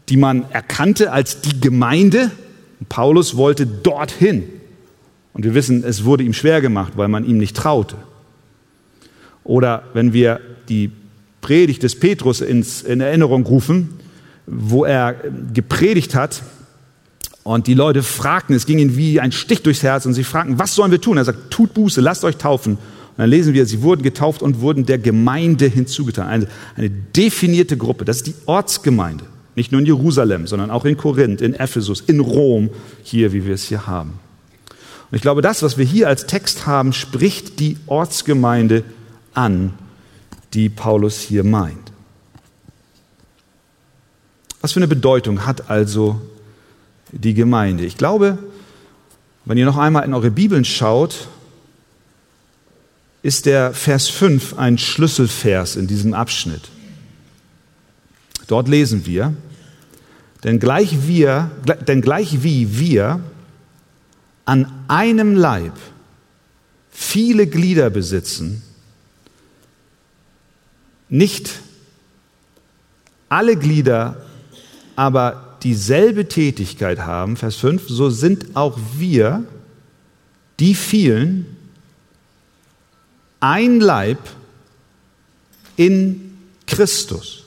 die 0.09 0.17
man 0.17 0.49
erkannte 0.51 1.11
als 1.11 1.41
die 1.41 1.59
Gemeinde. 1.59 2.31
Paulus 2.89 3.35
wollte 3.35 3.65
dorthin. 3.65 4.43
Und 5.33 5.43
wir 5.43 5.53
wissen, 5.53 5.83
es 5.83 6.03
wurde 6.05 6.23
ihm 6.23 6.33
schwer 6.33 6.61
gemacht, 6.61 6.93
weil 6.95 7.07
man 7.07 7.25
ihm 7.25 7.37
nicht 7.37 7.55
traute. 7.55 7.95
Oder 9.43 9.83
wenn 9.93 10.13
wir 10.13 10.39
die 10.67 10.91
Predigt 11.41 11.83
des 11.83 11.99
Petrus 11.99 12.41
ins, 12.41 12.81
in 12.81 13.01
Erinnerung 13.01 13.45
rufen, 13.45 13.99
wo 14.45 14.85
er 14.85 15.15
gepredigt 15.53 16.15
hat 16.15 16.41
und 17.43 17.67
die 17.67 17.73
Leute 17.73 18.03
fragten, 18.03 18.55
es 18.55 18.65
ging 18.65 18.79
ihnen 18.79 18.97
wie 18.97 19.19
ein 19.19 19.31
Stich 19.31 19.61
durchs 19.61 19.83
Herz 19.83 20.05
und 20.05 20.13
sie 20.13 20.23
fragten, 20.23 20.59
was 20.59 20.75
sollen 20.75 20.91
wir 20.91 21.01
tun? 21.01 21.17
Er 21.17 21.25
sagt, 21.25 21.51
tut 21.51 21.73
Buße, 21.73 22.01
lasst 22.01 22.23
euch 22.23 22.37
taufen. 22.37 22.73
Und 22.73 22.79
dann 23.17 23.29
lesen 23.29 23.53
wir, 23.53 23.65
sie 23.65 23.81
wurden 23.81 24.03
getauft 24.03 24.41
und 24.41 24.61
wurden 24.61 24.85
der 24.85 24.97
Gemeinde 24.97 25.67
hinzugetan. 25.67 26.27
Eine, 26.27 26.47
eine 26.75 26.89
definierte 26.89 27.77
Gruppe, 27.77 28.05
das 28.05 28.17
ist 28.17 28.27
die 28.27 28.35
Ortsgemeinde. 28.45 29.25
Nicht 29.57 29.71
nur 29.71 29.81
in 29.81 29.87
Jerusalem, 29.87 30.45
sondern 30.45 30.69
auch 30.69 30.85
in 30.85 30.97
Korinth, 30.97 31.41
in 31.41 31.55
Ephesus, 31.55 31.99
in 32.01 32.19
Rom, 32.19 32.69
hier, 33.01 33.33
wie 33.33 33.43
wir 33.43 33.55
es 33.55 33.63
hier 33.63 33.87
haben. 33.87 34.19
Und 35.09 35.15
ich 35.15 35.23
glaube, 35.23 35.41
das, 35.41 35.63
was 35.63 35.79
wir 35.79 35.85
hier 35.85 36.07
als 36.07 36.27
Text 36.27 36.67
haben, 36.67 36.93
spricht 36.93 37.59
die 37.59 37.75
Ortsgemeinde 37.87 38.83
an, 39.33 39.73
die 40.53 40.69
Paulus 40.69 41.21
hier 41.21 41.43
meint. 41.43 41.91
Was 44.61 44.73
für 44.73 44.79
eine 44.79 44.87
Bedeutung 44.87 45.47
hat 45.47 45.71
also 45.71 46.21
die 47.11 47.33
Gemeinde? 47.33 47.83
Ich 47.83 47.97
glaube, 47.97 48.37
wenn 49.45 49.57
ihr 49.57 49.65
noch 49.65 49.77
einmal 49.77 50.05
in 50.05 50.13
eure 50.13 50.29
Bibeln 50.29 50.65
schaut, 50.65 51.29
ist 53.23 53.47
der 53.47 53.73
Vers 53.73 54.07
5 54.07 54.55
ein 54.59 54.77
Schlüsselvers 54.77 55.77
in 55.77 55.87
diesem 55.87 56.13
Abschnitt. 56.13 56.69
Dort 58.45 58.67
lesen 58.67 59.07
wir, 59.07 59.33
denn 60.43 60.59
gleich, 60.59 61.07
wir, 61.07 61.51
denn 61.87 62.01
gleich 62.01 62.43
wie 62.43 62.77
wir 62.79 63.19
an 64.45 64.71
einem 64.87 65.35
Leib 65.35 65.73
viele 66.91 67.47
Glieder 67.47 67.89
besitzen, 67.89 68.61
nicht 71.09 71.59
alle 73.29 73.55
Glieder 73.55 74.25
aber 74.95 75.57
dieselbe 75.63 76.27
Tätigkeit 76.27 76.99
haben, 76.99 77.37
Vers 77.37 77.55
5, 77.57 77.87
so 77.87 78.09
sind 78.09 78.55
auch 78.55 78.77
wir, 78.97 79.43
die 80.59 80.75
vielen, 80.75 81.45
ein 83.39 83.79
Leib 83.79 84.19
in 85.75 86.37
Christus. 86.65 87.46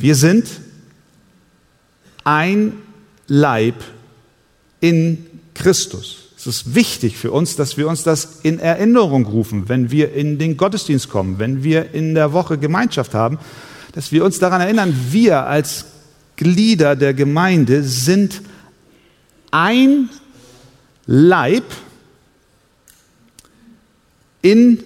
Wir 0.00 0.14
sind 0.14 0.48
ein 2.24 2.72
Leib 3.26 3.74
in 4.80 5.26
Christus. 5.52 6.30
Es 6.38 6.46
ist 6.46 6.74
wichtig 6.74 7.18
für 7.18 7.32
uns, 7.32 7.54
dass 7.54 7.76
wir 7.76 7.86
uns 7.86 8.02
das 8.02 8.40
in 8.42 8.58
Erinnerung 8.58 9.26
rufen, 9.26 9.68
wenn 9.68 9.90
wir 9.90 10.14
in 10.14 10.38
den 10.38 10.56
Gottesdienst 10.56 11.10
kommen, 11.10 11.38
wenn 11.38 11.62
wir 11.62 11.92
in 11.92 12.14
der 12.14 12.32
Woche 12.32 12.56
Gemeinschaft 12.56 13.12
haben, 13.12 13.38
dass 13.92 14.10
wir 14.10 14.24
uns 14.24 14.38
daran 14.38 14.62
erinnern, 14.62 14.98
wir 15.10 15.44
als 15.46 15.84
Glieder 16.36 16.96
der 16.96 17.12
Gemeinde 17.12 17.82
sind 17.82 18.40
ein 19.50 20.08
Leib 21.04 21.64
in 24.40 24.82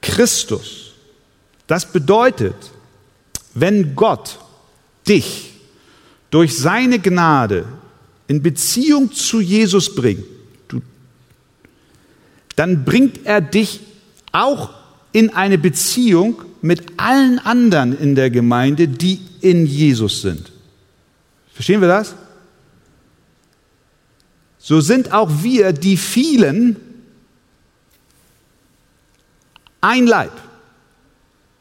Christus. 0.00 0.92
Das 1.66 1.84
bedeutet, 1.84 2.56
wenn 3.54 3.94
Gott 3.94 4.38
dich 5.06 5.52
durch 6.30 6.56
seine 6.56 6.98
Gnade 6.98 7.66
in 8.26 8.42
Beziehung 8.42 9.12
zu 9.12 9.40
Jesus 9.40 9.94
bringt, 9.94 10.24
du, 10.68 10.80
dann 12.56 12.84
bringt 12.84 13.26
er 13.26 13.40
dich 13.40 13.80
auch 14.32 14.70
in 15.12 15.30
eine 15.34 15.58
Beziehung 15.58 16.42
mit 16.62 16.98
allen 16.98 17.38
anderen 17.38 17.98
in 17.98 18.14
der 18.14 18.30
Gemeinde, 18.30 18.88
die 18.88 19.20
in 19.40 19.66
Jesus 19.66 20.22
sind. 20.22 20.50
Verstehen 21.52 21.80
wir 21.80 21.88
das? 21.88 22.14
So 24.58 24.80
sind 24.80 25.12
auch 25.12 25.42
wir, 25.42 25.72
die 25.72 25.96
vielen, 25.96 26.76
ein 29.80 30.06
Leib. 30.06 30.32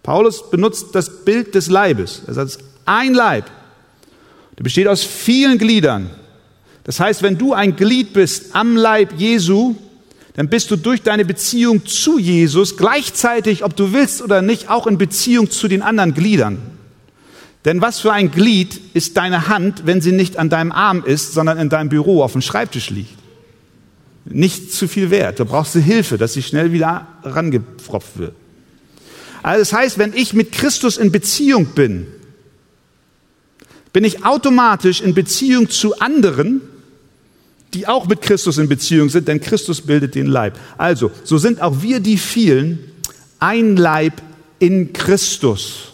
Paulus 0.04 0.50
benutzt 0.50 0.88
das 0.94 1.24
Bild 1.24 1.54
des 1.56 1.70
Leibes. 1.70 2.24
Er 2.28 2.34
sagt, 2.34 2.60
ein 2.86 3.14
Leib. 3.14 3.46
Der 4.58 4.64
besteht 4.64 4.88
aus 4.88 5.04
vielen 5.04 5.58
Gliedern. 5.58 6.10
Das 6.84 7.00
heißt, 7.00 7.22
wenn 7.22 7.38
du 7.38 7.54
ein 7.54 7.76
Glied 7.76 8.14
bist 8.14 8.56
am 8.56 8.76
Leib 8.76 9.14
Jesu, 9.18 9.76
dann 10.36 10.50
bist 10.50 10.72
du 10.72 10.76
durch 10.76 11.04
deine 11.04 11.26
Beziehung 11.26 11.86
zu 11.86 12.18
Jesus 12.18 12.78
gleichzeitig, 12.78 13.64
ob 13.64 13.76
du 13.76 13.94
willst 13.94 14.22
oder 14.22 14.42
nicht, 14.42 14.70
auch 14.70 14.88
in 14.88 14.98
Beziehung 14.98 15.52
zu 15.52 15.68
den 15.68 15.82
anderen 15.82 16.14
Gliedern. 16.14 16.60
Denn 17.66 17.82
was 17.82 18.00
für 18.00 18.12
ein 18.12 18.32
Glied 18.32 18.82
ist 18.96 19.18
deine 19.18 19.48
Hand, 19.48 19.86
wenn 19.86 20.02
sie 20.02 20.12
nicht 20.12 20.38
an 20.38 20.50
deinem 20.50 20.72
Arm 20.72 21.04
ist, 21.06 21.34
sondern 21.34 21.60
in 21.60 21.70
deinem 21.70 21.90
Büro 21.90 22.24
auf 22.24 22.32
dem 22.32 22.42
Schreibtisch 22.42 22.90
liegt? 22.90 23.20
Nicht 24.26 24.74
zu 24.74 24.88
viel 24.88 25.12
wert. 25.12 25.40
Da 25.40 25.44
brauchst 25.44 25.76
du 25.76 25.80
Hilfe, 25.80 26.18
dass 26.18 26.34
sie 26.34 26.42
schnell 26.42 26.72
wieder 26.72 27.08
rangepfropft 27.24 28.18
wird. 28.18 28.36
Also 29.44 29.60
das 29.60 29.74
heißt, 29.74 29.98
wenn 29.98 30.14
ich 30.14 30.34
mit 30.34 30.52
Christus 30.52 30.98
in 30.98 31.12
Beziehung 31.12 31.68
bin, 31.68 32.08
bin 33.94 34.04
ich 34.04 34.26
automatisch 34.26 35.02
in 35.02 35.14
Beziehung 35.14 35.70
zu 35.70 36.00
anderen, 36.00 36.62
die 37.74 37.88
auch 37.88 38.08
mit 38.08 38.22
Christus 38.22 38.58
in 38.58 38.70
Beziehung 38.70 39.10
sind, 39.10 39.28
denn 39.28 39.42
Christus 39.42 39.82
bildet 39.82 40.16
den 40.16 40.28
Leib. 40.28 40.58
Also, 40.78 41.12
so 41.24 41.38
sind 41.38 41.62
auch 41.62 41.82
wir 41.82 42.00
die 42.00 42.18
vielen 42.18 42.80
ein 43.40 43.76
Leib 43.76 44.22
in 44.60 44.94
Christus. 44.94 45.94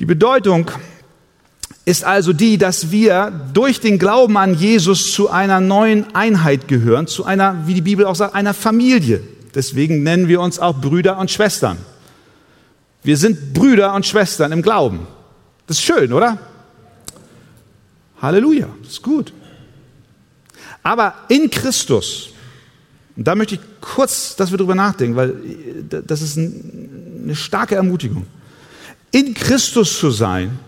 Die 0.00 0.06
Bedeutung 0.06 0.70
ist 1.84 2.04
also 2.04 2.32
die, 2.32 2.58
dass 2.58 2.90
wir 2.90 3.32
durch 3.52 3.80
den 3.80 3.98
Glauben 3.98 4.36
an 4.36 4.54
Jesus 4.54 5.12
zu 5.12 5.30
einer 5.30 5.60
neuen 5.60 6.14
Einheit 6.14 6.68
gehören, 6.68 7.06
zu 7.06 7.24
einer, 7.24 7.66
wie 7.66 7.74
die 7.74 7.80
Bibel 7.82 8.06
auch 8.06 8.14
sagt, 8.14 8.34
einer 8.34 8.54
Familie. 8.54 9.22
Deswegen 9.54 10.02
nennen 10.02 10.28
wir 10.28 10.40
uns 10.40 10.58
auch 10.58 10.80
Brüder 10.80 11.18
und 11.18 11.30
Schwestern. 11.30 11.78
Wir 13.02 13.16
sind 13.16 13.54
Brüder 13.54 13.94
und 13.94 14.06
Schwestern 14.06 14.52
im 14.52 14.62
Glauben. 14.62 15.06
Das 15.66 15.78
ist 15.78 15.84
schön, 15.84 16.12
oder? 16.12 16.38
Halleluja, 18.20 18.68
das 18.82 18.92
ist 18.92 19.02
gut. 19.02 19.32
Aber 20.82 21.14
in 21.28 21.50
Christus, 21.50 22.30
und 23.16 23.26
da 23.26 23.34
möchte 23.34 23.54
ich 23.54 23.60
kurz, 23.80 24.36
dass 24.36 24.50
wir 24.50 24.58
drüber 24.58 24.74
nachdenken, 24.74 25.16
weil 25.16 25.30
äh, 25.30 26.02
das 26.06 26.22
ist 26.22 26.38
eine 26.38 27.34
starke 27.34 27.74
Ermutigung. 27.74 28.26
In 29.10 29.34
Christus 29.34 29.98
zu 29.98 30.10
sein, 30.10 30.58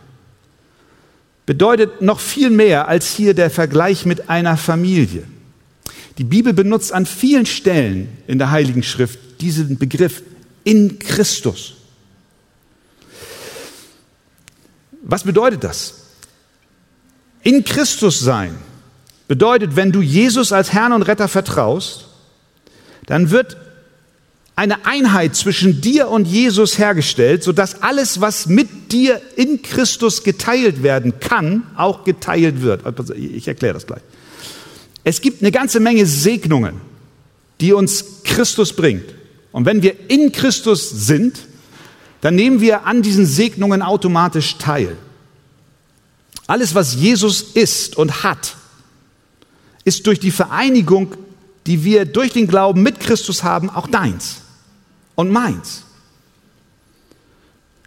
bedeutet 1.46 2.00
noch 2.00 2.20
viel 2.20 2.50
mehr 2.50 2.88
als 2.88 3.10
hier 3.10 3.34
der 3.34 3.50
Vergleich 3.50 4.06
mit 4.06 4.30
einer 4.30 4.56
Familie. 4.56 5.24
Die 6.18 6.24
Bibel 6.24 6.52
benutzt 6.52 6.92
an 6.92 7.06
vielen 7.06 7.46
Stellen 7.46 8.08
in 8.26 8.38
der 8.38 8.50
Heiligen 8.50 8.82
Schrift 8.82 9.18
diesen 9.40 9.78
Begriff 9.78 10.22
in 10.64 10.98
Christus. 10.98 11.74
Was 15.02 15.24
bedeutet 15.24 15.64
das? 15.64 15.94
In 17.42 17.64
Christus 17.64 18.20
sein 18.20 18.54
bedeutet, 19.28 19.76
wenn 19.76 19.92
du 19.92 20.00
Jesus 20.00 20.52
als 20.52 20.72
Herrn 20.72 20.92
und 20.92 21.02
Retter 21.02 21.28
vertraust, 21.28 22.06
dann 23.06 23.30
wird 23.30 23.56
eine 24.54 24.84
Einheit 24.86 25.34
zwischen 25.34 25.80
dir 25.80 26.08
und 26.08 26.26
Jesus 26.26 26.78
hergestellt, 26.78 27.42
sodass 27.42 27.82
alles, 27.82 28.20
was 28.20 28.46
mit 28.46 28.92
dir 28.92 29.20
in 29.36 29.62
Christus 29.62 30.22
geteilt 30.22 30.82
werden 30.82 31.18
kann, 31.18 31.64
auch 31.76 32.04
geteilt 32.04 32.62
wird. 32.62 32.82
Ich 33.16 33.48
erkläre 33.48 33.74
das 33.74 33.86
gleich. 33.86 34.02
Es 35.04 35.20
gibt 35.20 35.42
eine 35.42 35.50
ganze 35.50 35.80
Menge 35.80 36.06
Segnungen, 36.06 36.80
die 37.60 37.72
uns 37.72 38.22
Christus 38.24 38.74
bringt. 38.74 39.14
Und 39.50 39.66
wenn 39.66 39.82
wir 39.82 39.94
in 40.08 40.30
Christus 40.32 40.90
sind, 40.90 41.40
dann 42.22 42.36
nehmen 42.36 42.60
wir 42.60 42.86
an 42.86 43.02
diesen 43.02 43.26
Segnungen 43.26 43.82
automatisch 43.82 44.56
teil. 44.56 44.96
Alles, 46.46 46.74
was 46.74 46.94
Jesus 46.94 47.42
ist 47.42 47.96
und 47.96 48.22
hat, 48.22 48.56
ist 49.84 50.06
durch 50.06 50.20
die 50.20 50.30
Vereinigung, 50.30 51.16
die 51.66 51.84
wir 51.84 52.04
durch 52.04 52.32
den 52.32 52.46
Glauben 52.46 52.82
mit 52.82 53.00
Christus 53.00 53.42
haben, 53.42 53.68
auch 53.68 53.88
deins 53.88 54.40
und 55.16 55.30
meins. 55.30 55.82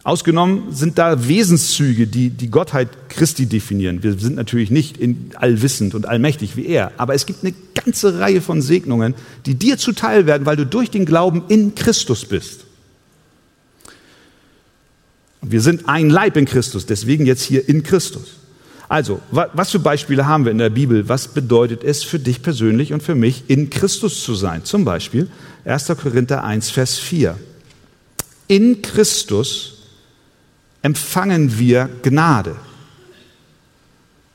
Ausgenommen 0.04 0.74
sind 0.74 0.98
da 0.98 1.28
Wesenszüge, 1.28 2.06
die 2.06 2.30
die 2.30 2.52
Gottheit 2.52 3.10
Christi 3.10 3.46
definieren. 3.46 4.04
Wir 4.04 4.20
sind 4.20 4.36
natürlich 4.36 4.70
nicht 4.70 5.00
allwissend 5.36 5.96
und 5.96 6.08
allmächtig 6.08 6.58
wie 6.58 6.66
er, 6.66 6.92
aber 6.98 7.16
es 7.16 7.26
gibt 7.26 7.44
eine 7.44 7.56
ganze 7.74 8.20
Reihe 8.20 8.42
von 8.42 8.62
Segnungen, 8.62 9.16
die 9.46 9.56
dir 9.56 9.78
zuteil 9.78 10.26
werden, 10.26 10.46
weil 10.46 10.58
du 10.58 10.66
durch 10.66 10.92
den 10.92 11.06
Glauben 11.06 11.44
in 11.48 11.74
Christus 11.74 12.26
bist. 12.26 12.65
Wir 15.50 15.62
sind 15.62 15.88
ein 15.88 16.10
Leib 16.10 16.38
in 16.38 16.46
Christus, 16.46 16.86
deswegen 16.86 17.26
jetzt 17.26 17.44
hier 17.44 17.68
in 17.68 17.84
Christus. 17.84 18.38
Also, 18.88 19.20
was 19.32 19.72
für 19.72 19.80
Beispiele 19.80 20.28
haben 20.28 20.46
wir 20.46 20.52
in 20.52 20.60
der 20.60 20.70
Bibel? 20.70 21.10
Was 21.10 21.28
bedeutet 21.28 21.84
es 21.84 22.04
für 22.04 22.20
dich 22.20 22.42
persönlich 22.42 22.94
und 22.94 23.02
für 23.02 23.16
mich, 23.16 23.44
in 23.48 23.70
Christus 23.70 24.24
zu 24.24 24.36
sein? 24.36 24.64
Zum 24.64 24.86
Beispiel 24.86 25.28
1. 25.66 25.88
Korinther 26.02 26.44
1, 26.44 26.70
Vers 26.70 26.98
4. 27.00 27.38
In 28.48 28.82
Christus 28.84 29.80
empfangen 30.84 31.58
wir 31.58 31.90
Gnade. 32.04 32.56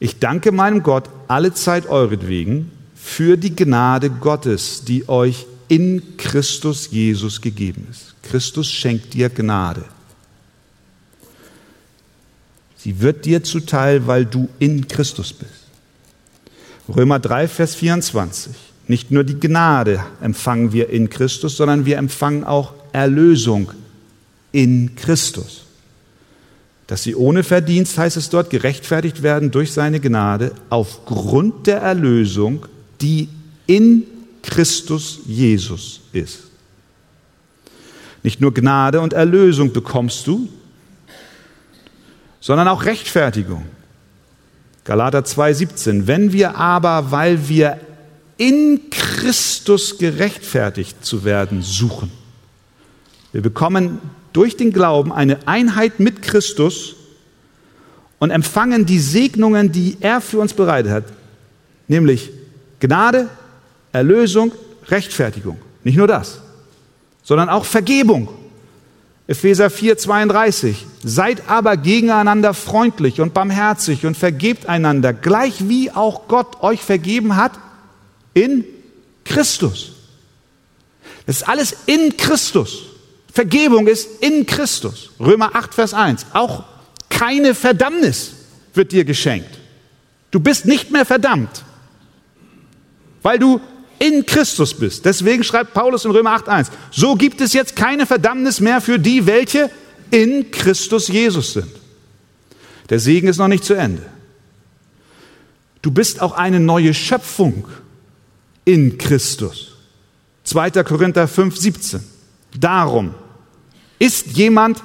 Ich 0.01 0.19
danke 0.19 0.51
meinem 0.51 0.83
Gott 0.83 1.09
alle 1.29 1.55
Zeit 1.55 1.89
euretwegen 1.89 2.73
für 2.97 3.37
die 3.37 3.55
Gnade 3.55 4.11
Gottes, 4.11 4.85
die 4.85 5.09
euch 5.09 5.47
in 5.69 6.17
Christus 6.17 6.91
Jesus 6.91 7.41
gegeben 7.41 7.87
ist. 7.89 8.15
Christus 8.23 8.69
schenkt 8.69 9.15
dir 9.15 9.29
Gnade. 9.29 9.85
Sie 12.83 13.01
wird 13.01 13.27
dir 13.27 13.45
zuteil, 13.45 14.07
weil 14.07 14.25
du 14.25 14.49
in 14.59 14.89
Christus 14.89 15.35
bist. 15.35 15.53
Römer 16.89 17.19
3, 17.19 17.47
Vers 17.47 17.75
24. 17.75 18.53
Nicht 18.89 19.11
nur 19.11 19.23
die 19.23 19.39
Gnade 19.39 20.03
empfangen 20.23 20.73
wir 20.73 20.89
in 20.89 21.11
Christus, 21.11 21.57
sondern 21.57 21.85
wir 21.85 21.99
empfangen 21.99 22.43
auch 22.43 22.73
Erlösung 22.93 23.73
in 24.53 24.95
Christus. 24.97 25.65
Dass 26.87 27.03
sie 27.03 27.15
ohne 27.15 27.45
Verdienst, 27.45 27.99
heißt 27.99 28.17
es 28.17 28.31
dort, 28.31 28.49
gerechtfertigt 28.49 29.23
werden 29.23 29.51
durch 29.51 29.73
seine 29.73 30.01
Gnade 30.01 30.53
aufgrund 30.71 31.67
der 31.67 31.83
Erlösung, 31.83 32.67
die 33.01 33.29
in 33.67 34.05
Christus 34.43 35.21
Jesus 35.27 36.01
ist. 36.13 36.45
Nicht 38.23 38.41
nur 38.41 38.53
Gnade 38.55 39.01
und 39.01 39.13
Erlösung 39.13 39.73
bekommst 39.73 40.27
du, 40.27 40.49
sondern 42.41 42.69
auch 42.69 42.85
Rechtfertigung. 42.85 43.67
Galater 44.85 45.21
2,17. 45.21 46.07
Wenn 46.07 46.33
wir 46.33 46.57
aber, 46.57 47.11
weil 47.11 47.49
wir 47.49 47.79
in 48.39 48.91
Christus 48.91 49.99
gerechtfertigt 49.99 51.05
zu 51.05 51.25
werden 51.25 51.63
suchen, 51.63 52.11
wir 53.33 53.43
bekommen 53.43 54.01
durch 54.33 54.57
den 54.57 54.73
Glauben 54.73 55.13
eine 55.13 55.47
Einheit 55.47 56.01
mit 56.01 56.23
Christus 56.23 56.97
und 58.19 58.31
empfangen 58.31 58.87
die 58.87 58.99
Segnungen, 58.99 59.71
die 59.71 59.97
er 60.01 60.21
für 60.21 60.39
uns 60.39 60.55
bereitet 60.55 60.91
hat, 60.91 61.05
nämlich 61.87 62.31
Gnade, 62.81 63.29
Erlösung, 63.93 64.53
Rechtfertigung. 64.89 65.59
Nicht 65.85 65.97
nur 65.97 66.07
das, 66.07 66.41
sondern 67.23 67.49
auch 67.49 67.65
Vergebung. 67.65 68.29
Epheser 69.31 69.71
4, 69.71 69.97
32. 69.97 70.87
Seid 71.05 71.49
aber 71.49 71.77
gegeneinander 71.77 72.53
freundlich 72.53 73.21
und 73.21 73.33
barmherzig 73.33 74.05
und 74.05 74.17
vergebt 74.17 74.67
einander, 74.67 75.13
gleich 75.13 75.69
wie 75.69 75.93
auch 75.93 76.27
Gott 76.27 76.65
euch 76.65 76.81
vergeben 76.81 77.37
hat 77.37 77.53
in 78.35 78.65
Christus. 79.23 79.93
Das 81.27 81.37
ist 81.37 81.49
alles 81.49 81.77
in 81.87 82.17
Christus. 82.17 82.87
Vergebung 83.33 83.87
ist 83.87 84.21
in 84.21 84.47
Christus. 84.47 85.11
Römer 85.21 85.55
8, 85.55 85.75
Vers 85.75 85.95
1. 85.95 86.27
Auch 86.33 86.65
keine 87.09 87.55
Verdammnis 87.55 88.33
wird 88.75 88.91
dir 88.91 89.05
geschenkt. 89.05 89.61
Du 90.33 90.41
bist 90.41 90.67
nicht 90.67 90.91
mehr 90.91 91.07
verdammt, 91.07 91.65
weil 93.23 93.39
du 93.39 93.61
in 94.01 94.27
Christus 94.27 94.75
bist. 94.75 95.05
Deswegen 95.05 95.45
schreibt 95.45 95.75
Paulus 95.75 96.05
in 96.05 96.11
Römer 96.11 96.33
8, 96.33 96.49
1. 96.49 96.71
So 96.91 97.15
gibt 97.15 97.41
es 97.41 97.53
jetzt 97.53 97.77
keine 97.77 98.07
Verdammnis 98.07 98.59
mehr 98.59 98.81
für 98.81 98.99
die, 98.99 99.27
welche 99.27 99.71
in 100.11 100.51
Christus 100.51 101.07
Jesus 101.07 101.53
sind. 101.53 101.71
Der 102.89 102.99
Segen 102.99 103.29
ist 103.29 103.37
noch 103.37 103.47
nicht 103.47 103.63
zu 103.63 103.75
Ende. 103.75 104.05
Du 105.83 105.91
bist 105.91 106.21
auch 106.21 106.33
eine 106.33 106.59
neue 106.59 106.95
Schöpfung 106.95 107.69
in 108.65 108.99
Christus. 108.99 109.77
2. 110.45 110.71
Korinther 110.83 111.29
5, 111.29 111.57
17. 111.57 112.01
Darum 112.59 113.15
ist 113.99 114.29
jemand 114.29 114.83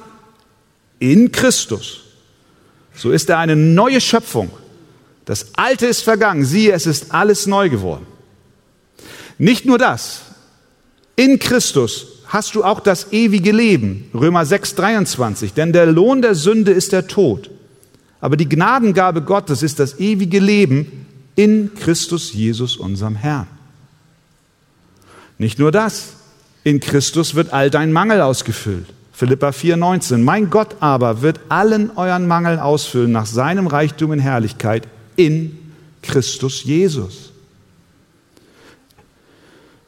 in 1.00 1.32
Christus, 1.32 2.02
so 2.94 3.12
ist 3.12 3.30
er 3.30 3.40
eine 3.40 3.56
neue 3.56 4.00
Schöpfung. 4.02 4.52
Das 5.24 5.56
Alte 5.56 5.88
ist 5.88 6.02
vergangen, 6.02 6.46
siehe, 6.46 6.74
es 6.74 6.86
ist 6.86 7.14
alles 7.14 7.48
neu 7.48 7.70
geworden. 7.70 8.06
Nicht 9.38 9.66
nur 9.66 9.78
das, 9.78 10.22
in 11.16 11.40
Christus 11.40 12.08
hast 12.28 12.56
du 12.56 12.64
auch 12.64 12.80
das 12.80 13.12
ewige 13.12 13.52
Leben, 13.52 14.10
Römer 14.14 14.46
6, 14.46 14.76
23, 14.76 15.54
denn 15.54 15.74
der 15.74 15.86
Lohn 15.86 16.22
der 16.22 16.36
Sünde 16.36 16.72
ist 16.72 16.92
der 16.92 17.08
Tod, 17.08 17.50
aber 18.22 18.38
die 18.38 18.50
Gnadengabe 18.50 19.22
Gottes 19.22 19.62
ist 19.62 19.80
das 19.80 20.00
ewige 20.00 20.40
Leben 20.40 21.06
in 21.36 21.74
Christus 21.76 22.34
Jesus, 22.34 22.78
unserem 22.78 23.16
Herrn. 23.16 23.48
Nicht 25.38 25.60
nur 25.60 25.72
das, 25.72 26.14
in 26.64 26.80
Christus 26.80 27.36
wird 27.36 27.54
all 27.54 27.70
dein 27.70 27.92
Mangel 27.92 28.22
ausgefüllt. 28.22 28.88
Philippa 29.12 29.50
4,19. 29.50 30.18
Mein 30.18 30.50
Gott 30.50 30.76
aber 30.80 31.22
wird 31.22 31.40
allen 31.50 31.92
euren 31.96 32.28
Mangel 32.28 32.60
ausfüllen 32.60 33.12
nach 33.12 33.26
seinem 33.26 33.68
Reichtum 33.68 34.12
in 34.12 34.20
Herrlichkeit 34.20 34.88
in 35.16 35.58
Christus 36.02 36.64
Jesus. 36.64 37.32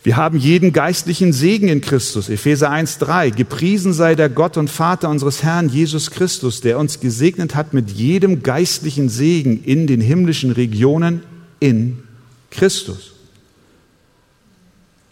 Wir 0.07 0.15
haben 0.15 0.37
jeden 0.37 0.71
geistlichen 0.71 1.33
Segen 1.33 1.67
in 1.67 1.81
Christus. 1.81 2.29
Epheser 2.29 2.71
1,3. 2.71 3.31
Gepriesen 3.31 3.91
sei 3.91 4.15
der 4.15 4.29
Gott 4.29 4.55
und 4.55 4.69
Vater 4.69 5.09
unseres 5.09 5.43
Herrn 5.43 5.67
Jesus 5.67 6.11
Christus, 6.11 6.61
der 6.61 6.79
uns 6.79 7.01
gesegnet 7.01 7.55
hat 7.55 7.73
mit 7.73 7.91
jedem 7.91 8.41
geistlichen 8.41 9.09
Segen 9.09 9.61
in 9.65 9.85
den 9.85 9.99
himmlischen 9.99 10.51
Regionen 10.51 11.23
in 11.59 12.03
Christus. 12.51 13.15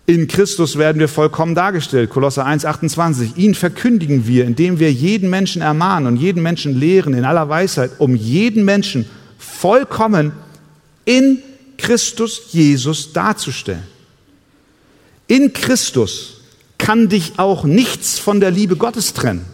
In 0.06 0.30
Christus 0.30 0.78
werden 0.78 1.00
wir 1.00 1.10
vollkommen 1.10 1.56
dargestellt. 1.56 2.10
Kolosser 2.10 2.48
1,28. 2.48 3.36
Ihn 3.36 3.54
verkündigen 3.54 4.28
wir, 4.28 4.46
indem 4.46 4.80
wir 4.80 4.94
jeden 4.94 5.30
Menschen 5.30 5.62
ermahnen 5.62 6.08
und 6.08 6.22
jeden 6.22 6.42
Menschen 6.42 6.74
lehren 6.74 7.14
in 7.14 7.26
aller 7.26 7.50
Weisheit, 7.50 7.92
um 7.98 8.16
jeden 8.16 8.64
Menschen 8.64 9.06
vollkommen 9.38 10.32
in 11.04 11.40
Christus 11.78 12.54
Jesus 12.54 13.12
darzustellen. 13.12 13.95
In 15.28 15.54
Christus 15.54 16.42
kann 16.78 17.10
dich 17.10 17.40
auch 17.40 17.64
nichts 17.64 18.20
von 18.20 18.40
der 18.40 18.52
Liebe 18.52 18.76
Gottes 18.76 19.14
trennen. 19.14 19.46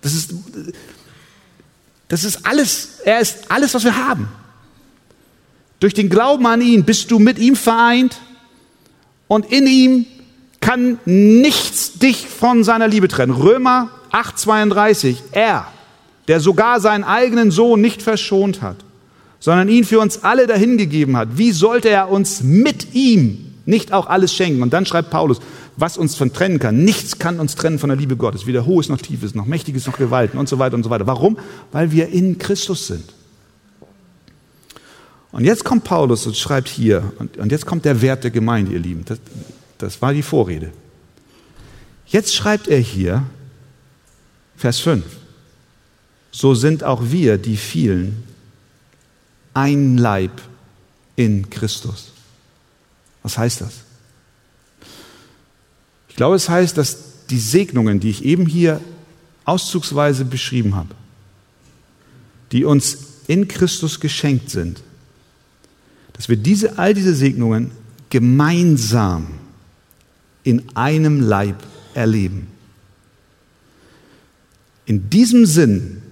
Das 0.00 0.14
ist, 0.14 0.34
das 2.08 2.24
ist 2.24 2.46
alles, 2.46 3.00
er 3.04 3.20
ist 3.20 3.50
alles, 3.50 3.74
was 3.74 3.84
wir 3.84 3.96
haben. 3.96 4.28
Durch 5.80 5.94
den 5.94 6.08
Glauben 6.08 6.46
an 6.46 6.60
ihn 6.60 6.84
bist 6.84 7.10
du 7.10 7.18
mit 7.18 7.38
ihm 7.38 7.56
vereint 7.56 8.20
und 9.28 9.50
in 9.50 9.66
ihm 9.66 10.06
kann 10.60 10.98
nichts 11.04 11.98
dich 11.98 12.28
von 12.28 12.64
seiner 12.64 12.88
Liebe 12.88 13.08
trennen. 13.08 13.32
Römer 13.32 13.90
8:32, 14.12 15.16
er, 15.32 15.66
der 16.28 16.40
sogar 16.40 16.80
seinen 16.80 17.04
eigenen 17.04 17.50
Sohn 17.50 17.80
nicht 17.80 18.02
verschont 18.02 18.62
hat, 18.62 18.76
sondern 19.40 19.68
ihn 19.68 19.84
für 19.84 20.00
uns 20.00 20.22
alle 20.22 20.46
dahingegeben 20.46 21.16
hat, 21.16 21.36
wie 21.36 21.52
sollte 21.52 21.88
er 21.90 22.08
uns 22.08 22.42
mit 22.42 22.94
ihm 22.94 23.53
nicht 23.66 23.92
auch 23.92 24.06
alles 24.06 24.32
schenken? 24.32 24.62
Und 24.62 24.72
dann 24.72 24.86
schreibt 24.86 25.10
Paulus, 25.10 25.40
was 25.76 25.96
uns 25.96 26.14
von 26.16 26.32
trennen 26.32 26.58
kann. 26.58 26.84
Nichts 26.84 27.18
kann 27.18 27.40
uns 27.40 27.54
trennen 27.54 27.78
von 27.78 27.88
der 27.88 27.96
Liebe 27.96 28.16
Gottes. 28.16 28.46
Weder 28.46 28.66
Hohes 28.66 28.88
noch 28.88 28.98
Tiefes, 28.98 29.34
noch 29.34 29.46
Mächtiges 29.46 29.86
noch 29.86 29.96
Gewalten 29.96 30.38
und 30.38 30.48
so 30.48 30.58
weiter 30.58 30.76
und 30.76 30.82
so 30.82 30.90
weiter. 30.90 31.06
Warum? 31.06 31.38
Weil 31.72 31.92
wir 31.92 32.08
in 32.08 32.38
Christus 32.38 32.86
sind. 32.86 33.12
Und 35.32 35.44
jetzt 35.44 35.64
kommt 35.64 35.82
Paulus 35.82 36.26
und 36.26 36.36
schreibt 36.36 36.68
hier, 36.68 37.12
und, 37.18 37.36
und 37.38 37.50
jetzt 37.50 37.66
kommt 37.66 37.84
der 37.84 38.00
Wert 38.02 38.22
der 38.22 38.30
Gemeinde, 38.30 38.72
ihr 38.72 38.78
Lieben. 38.78 39.04
Das, 39.04 39.18
das 39.78 40.00
war 40.00 40.12
die 40.12 40.22
Vorrede. 40.22 40.70
Jetzt 42.06 42.34
schreibt 42.34 42.68
er 42.68 42.78
hier, 42.78 43.24
Vers 44.56 44.78
5, 44.78 45.04
so 46.30 46.54
sind 46.54 46.84
auch 46.84 47.02
wir, 47.10 47.38
die 47.38 47.56
vielen, 47.56 48.22
ein 49.54 49.98
Leib 49.98 50.40
in 51.16 51.50
Christus. 51.50 52.13
Was 53.24 53.36
heißt 53.36 53.62
das? 53.62 53.72
Ich 56.08 56.14
glaube, 56.14 56.36
es 56.36 56.48
heißt, 56.48 56.78
dass 56.78 57.26
die 57.30 57.40
Segnungen, 57.40 57.98
die 57.98 58.10
ich 58.10 58.24
eben 58.24 58.46
hier 58.46 58.80
auszugsweise 59.44 60.24
beschrieben 60.24 60.76
habe, 60.76 60.94
die 62.52 62.64
uns 62.64 62.98
in 63.26 63.48
Christus 63.48 63.98
geschenkt 63.98 64.50
sind, 64.50 64.82
dass 66.12 66.28
wir 66.28 66.36
diese, 66.36 66.78
all 66.78 66.94
diese 66.94 67.14
Segnungen 67.14 67.72
gemeinsam 68.10 69.26
in 70.44 70.62
einem 70.76 71.20
Leib 71.20 71.56
erleben. 71.94 72.46
In 74.86 75.08
diesem 75.10 75.46
Sinn, 75.46 76.02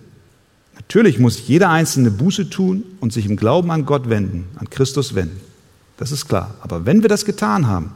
natürlich 0.75 1.19
muss 1.19 1.47
jeder 1.47 1.69
Einzelne 1.71 2.11
Buße 2.11 2.49
tun 2.49 2.83
und 3.01 3.13
sich 3.13 3.27
im 3.27 3.37
Glauben 3.37 3.71
an 3.71 3.85
Gott 3.85 4.09
wenden, 4.09 4.47
an 4.57 4.71
Christus 4.71 5.15
wenden. 5.15 5.52
Das 5.97 6.13
ist 6.13 6.27
klar. 6.27 6.55
Aber 6.61 6.87
wenn 6.87 7.03
wir 7.03 7.09
das 7.09 7.25
getan 7.25 7.67
haben, 7.67 7.93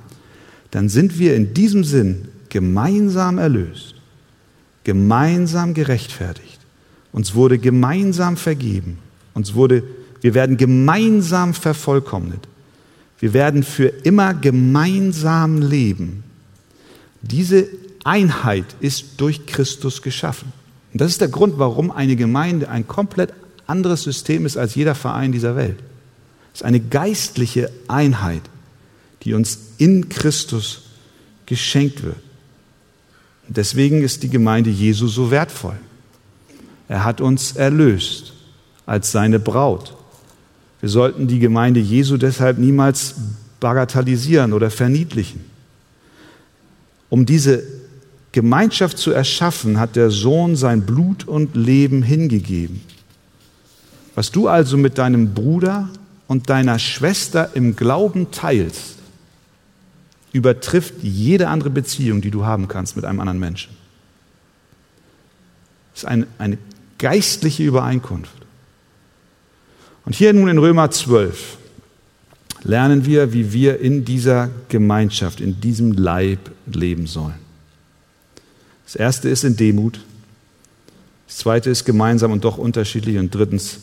dann 0.71 0.89
sind 0.89 1.19
wir 1.19 1.35
in 1.35 1.55
diesem 1.55 1.85
Sinn 1.85 2.29
gemeinsam 2.49 3.39
erlöst, 3.39 3.95
gemeinsam 4.85 5.75
gerechtfertigt. 5.75 6.59
Uns 7.13 7.35
wurde 7.35 7.59
gemeinsam 7.59 8.37
vergeben. 8.37 8.99
Uns 9.35 9.55
wurde 9.55 9.83
wir 10.21 10.35
werden 10.35 10.57
gemeinsam 10.57 11.55
vervollkommnet. 11.55 12.49
Wir 13.19 13.33
werden 13.33 13.63
für 13.63 13.87
immer 13.87 14.35
gemeinsam 14.35 15.63
leben. 15.63 16.25
Diese 17.23 17.69
Einheit 18.05 18.65
ist 18.81 19.21
durch 19.21 19.47
Christus 19.47 20.03
geschaffen. 20.03 20.53
Und 20.93 21.01
das 21.01 21.13
ist 21.13 21.21
der 21.21 21.29
Grund, 21.29 21.59
warum 21.59 21.91
eine 21.91 22.17
Gemeinde 22.17 22.69
ein 22.69 22.87
komplett 22.87 23.33
anderes 23.67 24.03
System 24.03 24.47
ist 24.47 24.57
als 24.57 24.75
jeder 24.75 24.95
Verein 24.95 25.33
dieser 25.33 25.57
Welt. 25.57 25.79
Ist 26.57 26.63
eine 26.63 26.81
geistliche 26.81 27.71
Einheit, 27.87 28.41
die 29.25 29.35
uns 29.35 29.59
in 29.77 30.09
Christus 30.09 30.85
geschenkt 31.45 32.03
wird. 32.03 32.17
Und 33.47 33.59
deswegen 33.59 34.01
ist 34.01 34.23
die 34.23 34.31
Gemeinde 34.31 34.71
Jesu 34.71 35.07
so 35.07 35.31
wertvoll. 35.31 35.77
Er 36.89 37.05
hat 37.05 37.21
uns 37.21 37.53
erlöst 37.53 38.33
als 38.87 39.13
seine 39.13 39.39
Braut. 39.39 39.99
Wir 40.81 40.89
sollten 40.89 41.29
die 41.29 41.41
Gemeinde 41.41 41.81
Jesu 41.81 42.17
deshalb 42.17 42.57
niemals 42.57 43.17
bagatellisieren 43.61 44.55
oder 44.55 44.71
verniedlichen. 44.71 45.45
Um 47.11 47.27
diese 47.27 47.65
Gemeinschaft 48.33 48.97
zu 48.97 49.11
erschaffen, 49.11 49.79
hat 49.79 49.95
der 49.95 50.11
Sohn 50.11 50.57
sein 50.57 50.87
Blut 50.87 51.29
und 51.29 51.55
Leben 51.55 52.03
hingegeben. 52.03 52.81
Was 54.15 54.31
du 54.31 54.49
also 54.49 54.79
mit 54.79 54.97
deinem 54.97 55.35
Bruder 55.35 55.91
und 56.29 56.51
deiner 56.51 56.79
Schwester 56.79 57.51
im 57.55 57.77
Glauben 57.77 58.31
teilst, 58.31 58.97
übertrifft 60.33 60.95
jede 61.03 61.49
andere 61.49 61.71
Beziehung, 61.71 62.21
die 62.21 62.31
du 62.31 62.45
haben 62.45 62.69
kannst 62.69 62.97
mit 62.97 63.05
einem 63.05 63.21
anderen 63.21 63.39
Menschen. 63.39 63.77
Es 65.95 66.03
ist 66.03 66.09
eine, 66.09 66.27
eine 66.39 66.59
geistliche 66.99 67.63
Übereinkunft. 67.63 68.33
Und 70.05 70.15
hier 70.15 70.33
nun 70.33 70.49
in 70.49 70.59
Römer 70.59 70.91
12 70.91 71.57
lernen 72.63 73.07
wir, 73.07 73.33
wie 73.33 73.53
wir 73.53 73.81
in 73.81 74.05
dieser 74.05 74.51
Gemeinschaft, 74.69 75.41
in 75.41 75.61
diesem 75.61 75.93
Leib 75.93 76.51
leben 76.67 77.07
sollen. 77.07 77.47
Das 78.85 78.95
erste 78.95 79.29
ist 79.29 79.45
in 79.45 79.57
Demut. 79.57 80.01
Das 81.27 81.39
zweite 81.39 81.71
ist 81.71 81.85
gemeinsam 81.85 82.31
und 82.31 82.45
doch 82.45 82.59
unterschiedlich. 82.59 83.19
Und 83.19 83.35
drittens 83.35 83.81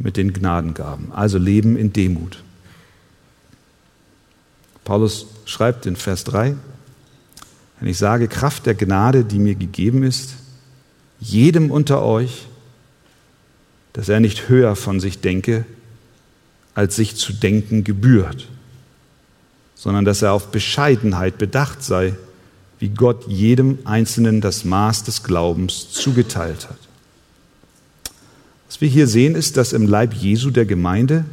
mit 0.00 0.16
den 0.16 0.32
Gnadengaben. 0.32 1.12
Also 1.12 1.38
Leben 1.38 1.76
in 1.76 1.92
Demut. 1.92 2.42
Paulus 4.84 5.26
schreibt 5.44 5.86
in 5.86 5.94
Vers 5.94 6.24
3, 6.24 6.56
wenn 7.78 7.88
ich 7.88 7.98
sage, 7.98 8.26
Kraft 8.28 8.66
der 8.66 8.74
Gnade, 8.74 9.24
die 9.24 9.38
mir 9.38 9.54
gegeben 9.54 10.02
ist, 10.02 10.34
jedem 11.20 11.70
unter 11.70 12.02
euch, 12.02 12.46
dass 13.92 14.08
er 14.08 14.20
nicht 14.20 14.48
höher 14.48 14.74
von 14.76 15.00
sich 15.00 15.20
denke, 15.20 15.64
als 16.74 16.96
sich 16.96 17.16
zu 17.16 17.32
denken 17.32 17.84
gebührt, 17.84 18.48
sondern 19.74 20.04
dass 20.04 20.22
er 20.22 20.32
auf 20.32 20.50
Bescheidenheit 20.50 21.38
bedacht 21.38 21.82
sei, 21.82 22.14
wie 22.78 22.88
Gott 22.88 23.26
jedem 23.28 23.78
Einzelnen 23.84 24.40
das 24.40 24.64
Maß 24.64 25.04
des 25.04 25.22
Glaubens 25.22 25.90
zugeteilt 25.90 26.68
hat. 26.68 26.89
Was 28.70 28.80
wir 28.80 28.88
hier 28.88 29.08
sehen, 29.08 29.34
ist, 29.34 29.56
dass 29.56 29.72
im 29.72 29.88
Leib 29.88 30.14
Jesu 30.14 30.52
der 30.52 30.64
Gemeinde 30.64 31.24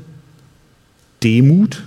Demut 1.21 1.83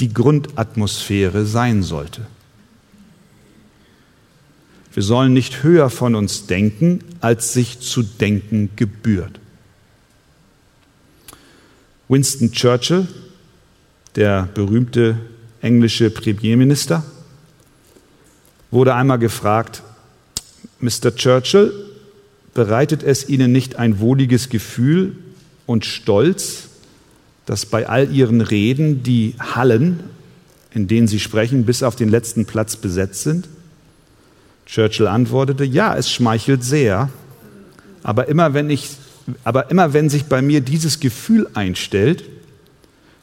die 0.00 0.12
Grundatmosphäre 0.12 1.46
sein 1.46 1.84
sollte. 1.84 2.26
Wir 4.92 5.04
sollen 5.04 5.32
nicht 5.32 5.62
höher 5.62 5.90
von 5.90 6.16
uns 6.16 6.48
denken, 6.48 7.04
als 7.20 7.52
sich 7.52 7.78
zu 7.78 8.02
denken 8.02 8.70
gebührt. 8.74 9.38
Winston 12.08 12.50
Churchill, 12.50 13.06
der 14.16 14.48
berühmte 14.54 15.20
englische 15.60 16.10
Premierminister, 16.10 17.04
wurde 18.72 18.96
einmal 18.96 19.20
gefragt, 19.20 19.84
Mr. 20.80 21.14
Churchill, 21.14 21.91
bereitet 22.54 23.02
es 23.02 23.28
Ihnen 23.28 23.52
nicht 23.52 23.76
ein 23.76 24.00
wohliges 24.00 24.48
Gefühl 24.48 25.16
und 25.66 25.84
Stolz, 25.84 26.68
dass 27.46 27.66
bei 27.66 27.88
all 27.88 28.12
Ihren 28.12 28.40
Reden 28.40 29.02
die 29.02 29.34
Hallen, 29.38 30.00
in 30.72 30.86
denen 30.88 31.08
Sie 31.08 31.20
sprechen, 31.20 31.64
bis 31.64 31.82
auf 31.82 31.96
den 31.96 32.08
letzten 32.08 32.46
Platz 32.46 32.76
besetzt 32.76 33.22
sind? 33.22 33.48
Churchill 34.66 35.06
antwortete, 35.06 35.64
ja, 35.64 35.96
es 35.96 36.10
schmeichelt 36.10 36.64
sehr, 36.64 37.10
aber 38.02 38.28
immer 38.28 38.54
wenn 38.54 38.70
ich 38.70 38.90
aber 39.44 39.70
immer 39.70 39.92
wenn 39.92 40.10
sich 40.10 40.24
bei 40.24 40.42
mir 40.42 40.60
dieses 40.60 40.98
Gefühl 41.00 41.48
einstellt, 41.54 42.24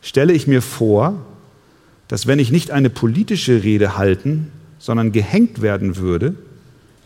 stelle 0.01 0.31
ich 0.31 0.47
mir 0.47 0.61
vor, 0.61 1.25
dass 2.07 2.25
wenn 2.25 2.39
ich 2.39 2.51
nicht 2.51 2.71
eine 2.71 2.89
politische 2.89 3.63
Rede 3.63 3.97
halten, 3.97 4.51
sondern 4.79 5.11
gehängt 5.11 5.61
werden 5.61 5.97
würde, 5.97 6.35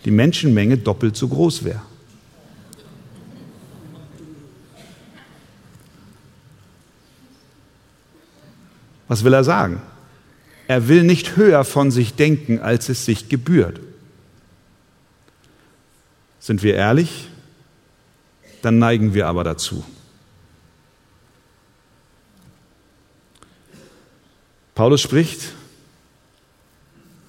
die 0.05 0.11
Menschenmenge 0.11 0.77
doppelt 0.77 1.17
so 1.17 1.27
groß 1.27 1.63
wäre. 1.63 1.81
Was 9.07 9.23
will 9.23 9.33
er 9.33 9.43
sagen? 9.43 9.81
Er 10.67 10.87
will 10.87 11.03
nicht 11.03 11.35
höher 11.35 11.63
von 11.65 11.91
sich 11.91 12.15
denken, 12.15 12.59
als 12.59 12.89
es 12.89 13.05
sich 13.05 13.29
gebührt. 13.29 13.79
Sind 16.39 16.63
wir 16.63 16.75
ehrlich? 16.75 17.27
dann 18.63 18.79
neigen 18.79 19.13
wir 19.13 19.27
aber 19.27 19.43
dazu. 19.43 19.83
Paulus 24.73 25.01
spricht 25.01 25.53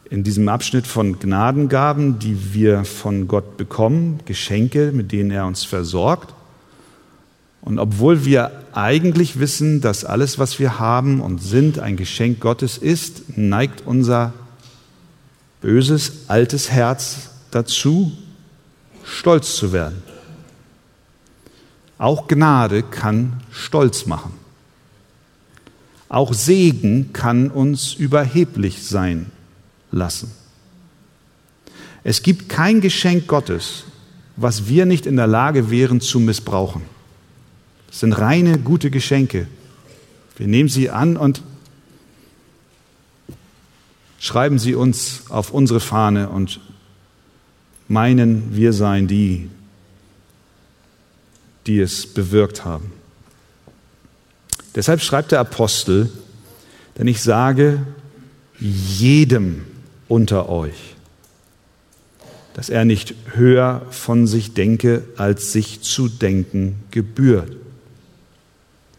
in 0.08 0.22
diesem 0.22 0.48
Abschnitt 0.48 0.86
von 0.86 1.18
Gnadengaben, 1.18 2.20
die 2.20 2.54
wir 2.54 2.84
von 2.84 3.26
Gott 3.26 3.56
bekommen, 3.56 4.20
Geschenke, 4.24 4.92
mit 4.92 5.12
denen 5.12 5.30
er 5.30 5.46
uns 5.46 5.64
versorgt. 5.64 6.33
Und 7.64 7.78
obwohl 7.78 8.26
wir 8.26 8.52
eigentlich 8.74 9.38
wissen, 9.38 9.80
dass 9.80 10.04
alles, 10.04 10.38
was 10.38 10.58
wir 10.58 10.78
haben 10.78 11.22
und 11.22 11.42
sind, 11.42 11.78
ein 11.78 11.96
Geschenk 11.96 12.40
Gottes 12.40 12.76
ist, 12.76 13.38
neigt 13.38 13.86
unser 13.86 14.34
böses, 15.62 16.28
altes 16.28 16.70
Herz 16.70 17.30
dazu, 17.50 18.12
stolz 19.02 19.56
zu 19.56 19.72
werden. 19.72 20.02
Auch 21.96 22.28
Gnade 22.28 22.82
kann 22.82 23.40
stolz 23.50 24.04
machen. 24.04 24.34
Auch 26.10 26.34
Segen 26.34 27.14
kann 27.14 27.50
uns 27.50 27.94
überheblich 27.94 28.86
sein 28.86 29.32
lassen. 29.90 30.30
Es 32.02 32.22
gibt 32.22 32.50
kein 32.50 32.82
Geschenk 32.82 33.26
Gottes, 33.26 33.84
was 34.36 34.68
wir 34.68 34.84
nicht 34.84 35.06
in 35.06 35.16
der 35.16 35.28
Lage 35.28 35.70
wären 35.70 36.02
zu 36.02 36.20
missbrauchen. 36.20 36.93
Es 37.94 38.00
sind 38.00 38.12
reine 38.12 38.58
gute 38.58 38.90
Geschenke. 38.90 39.46
Wir 40.36 40.48
nehmen 40.48 40.68
sie 40.68 40.90
an 40.90 41.16
und 41.16 41.42
schreiben 44.18 44.58
sie 44.58 44.74
uns 44.74 45.22
auf 45.28 45.52
unsere 45.52 45.78
Fahne 45.78 46.28
und 46.28 46.58
meinen, 47.86 48.56
wir 48.56 48.72
seien 48.72 49.06
die, 49.06 49.48
die 51.68 51.78
es 51.78 52.04
bewirkt 52.08 52.64
haben. 52.64 52.90
Deshalb 54.74 55.00
schreibt 55.00 55.30
der 55.30 55.38
Apostel, 55.38 56.10
denn 56.98 57.06
ich 57.06 57.22
sage 57.22 57.86
jedem 58.58 59.66
unter 60.08 60.48
euch, 60.48 60.96
dass 62.54 62.70
er 62.70 62.84
nicht 62.84 63.14
höher 63.34 63.86
von 63.90 64.26
sich 64.26 64.52
denke, 64.52 65.04
als 65.16 65.52
sich 65.52 65.82
zu 65.82 66.08
denken 66.08 66.82
gebührt. 66.90 67.58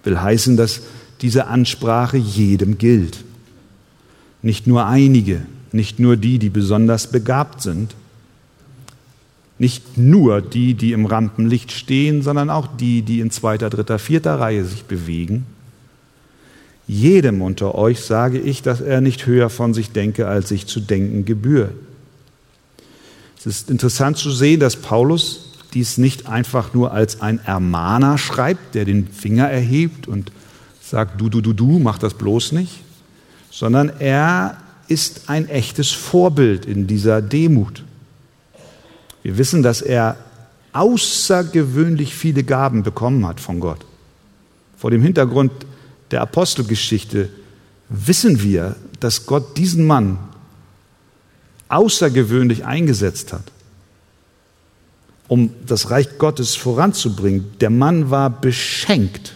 Will 0.05 0.21
heißen, 0.21 0.57
dass 0.57 0.81
diese 1.21 1.47
Ansprache 1.47 2.17
jedem 2.17 2.77
gilt. 2.77 3.23
Nicht 4.41 4.67
nur 4.67 4.85
einige, 4.85 5.41
nicht 5.71 5.99
nur 5.99 6.17
die, 6.17 6.39
die 6.39 6.49
besonders 6.49 7.07
begabt 7.07 7.61
sind, 7.61 7.95
nicht 9.57 9.97
nur 9.97 10.41
die, 10.41 10.73
die 10.73 10.91
im 10.91 11.05
Rampenlicht 11.05 11.71
stehen, 11.71 12.21
sondern 12.21 12.49
auch 12.49 12.67
die, 12.67 13.01
die 13.01 13.21
in 13.21 13.31
zweiter, 13.31 13.69
dritter, 13.69 13.99
vierter 13.99 14.39
Reihe 14.39 14.65
sich 14.65 14.83
bewegen. 14.83 15.45
Jedem 16.87 17.41
unter 17.41 17.73
euch 17.75 18.01
sage 18.01 18.37
ich, 18.37 18.61
dass 18.61 18.81
er 18.81 19.01
nicht 19.01 19.25
höher 19.25 19.49
von 19.49 19.73
sich 19.73 19.91
denke, 19.91 20.27
als 20.27 20.49
sich 20.49 20.67
zu 20.67 20.79
denken 20.79 21.25
gebührt. 21.25 21.71
Es 23.39 23.45
ist 23.45 23.71
interessant 23.71 24.17
zu 24.17 24.31
sehen, 24.31 24.59
dass 24.59 24.75
Paulus 24.75 25.44
dies 25.75 25.97
nicht 25.97 26.27
einfach 26.27 26.73
nur 26.73 26.91
als 26.91 27.21
ein 27.21 27.39
Ermahner 27.45 28.17
schreibt, 28.17 28.73
der 28.73 28.85
den 28.85 29.07
Finger 29.07 29.49
erhebt 29.49 30.07
und 30.07 30.31
sagt, 30.81 31.19
du, 31.19 31.29
du, 31.29 31.41
du, 31.41 31.53
du, 31.53 31.79
mach 31.79 31.99
das 31.99 32.13
bloß 32.13 32.53
nicht, 32.53 32.79
sondern 33.51 33.91
er 33.99 34.57
ist 34.87 35.29
ein 35.29 35.49
echtes 35.49 35.91
Vorbild 35.91 36.65
in 36.65 36.87
dieser 36.87 37.21
Demut. 37.21 37.83
Wir 39.21 39.37
wissen, 39.37 39.63
dass 39.63 39.81
er 39.81 40.17
außergewöhnlich 40.73 42.13
viele 42.15 42.43
Gaben 42.43 42.83
bekommen 42.83 43.25
hat 43.27 43.39
von 43.39 43.59
Gott. 43.59 43.85
Vor 44.77 44.91
dem 44.91 45.01
Hintergrund 45.01 45.51
der 46.11 46.21
Apostelgeschichte 46.21 47.29
wissen 47.89 48.41
wir, 48.41 48.75
dass 48.99 49.25
Gott 49.25 49.57
diesen 49.57 49.87
Mann 49.87 50.19
außergewöhnlich 51.67 52.65
eingesetzt 52.65 53.33
hat, 53.33 53.51
um 55.27 55.51
das 55.65 55.89
Reich 55.89 56.17
Gottes 56.17 56.55
voranzubringen. 56.55 57.51
Der 57.59 57.69
Mann 57.69 58.11
war 58.11 58.29
beschenkt, 58.29 59.35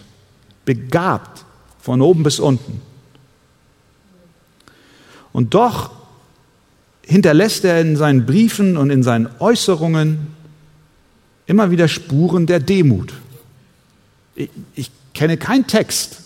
begabt, 0.64 1.44
von 1.80 2.02
oben 2.02 2.22
bis 2.22 2.38
unten. 2.38 2.82
Und 5.32 5.54
doch 5.54 5.90
hinterlässt 7.02 7.64
er 7.64 7.80
in 7.80 7.96
seinen 7.96 8.26
Briefen 8.26 8.76
und 8.76 8.90
in 8.90 9.02
seinen 9.02 9.28
Äußerungen 9.38 10.28
immer 11.46 11.70
wieder 11.70 11.88
Spuren 11.88 12.46
der 12.46 12.60
Demut. 12.60 13.12
Ich, 14.34 14.50
ich 14.74 14.90
kenne 15.14 15.36
keinen 15.36 15.66
Text 15.66 16.20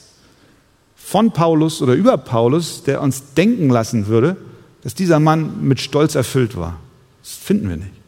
von 0.96 1.33
Paulus 1.33 1.81
oder 1.81 1.94
über 1.94 2.18
Paulus, 2.18 2.83
der 2.83 3.00
uns 3.00 3.35
denken 3.35 3.70
lassen 3.70 4.09
würde, 4.09 4.37
dass 4.83 4.94
dieser 4.94 5.20
Mann 5.20 5.66
mit 5.66 5.81
Stolz 5.81 6.14
erfüllt 6.14 6.57
war. 6.57 6.79
Das 7.22 7.33
finden 7.33 7.68
wir 7.68 7.77
nicht. 7.77 8.03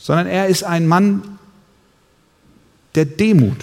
Sondern 0.00 0.26
er 0.26 0.46
ist 0.46 0.64
ein 0.64 0.86
Mann 0.86 1.22
der 2.94 3.04
Demut. 3.04 3.58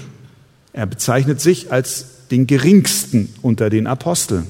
Er 0.71 0.85
bezeichnet 0.85 1.41
sich 1.41 1.71
als 1.71 2.27
den 2.29 2.45
geringsten 2.45 3.33
unter 3.41 3.69
den 3.69 3.87
Aposteln. 3.87 4.47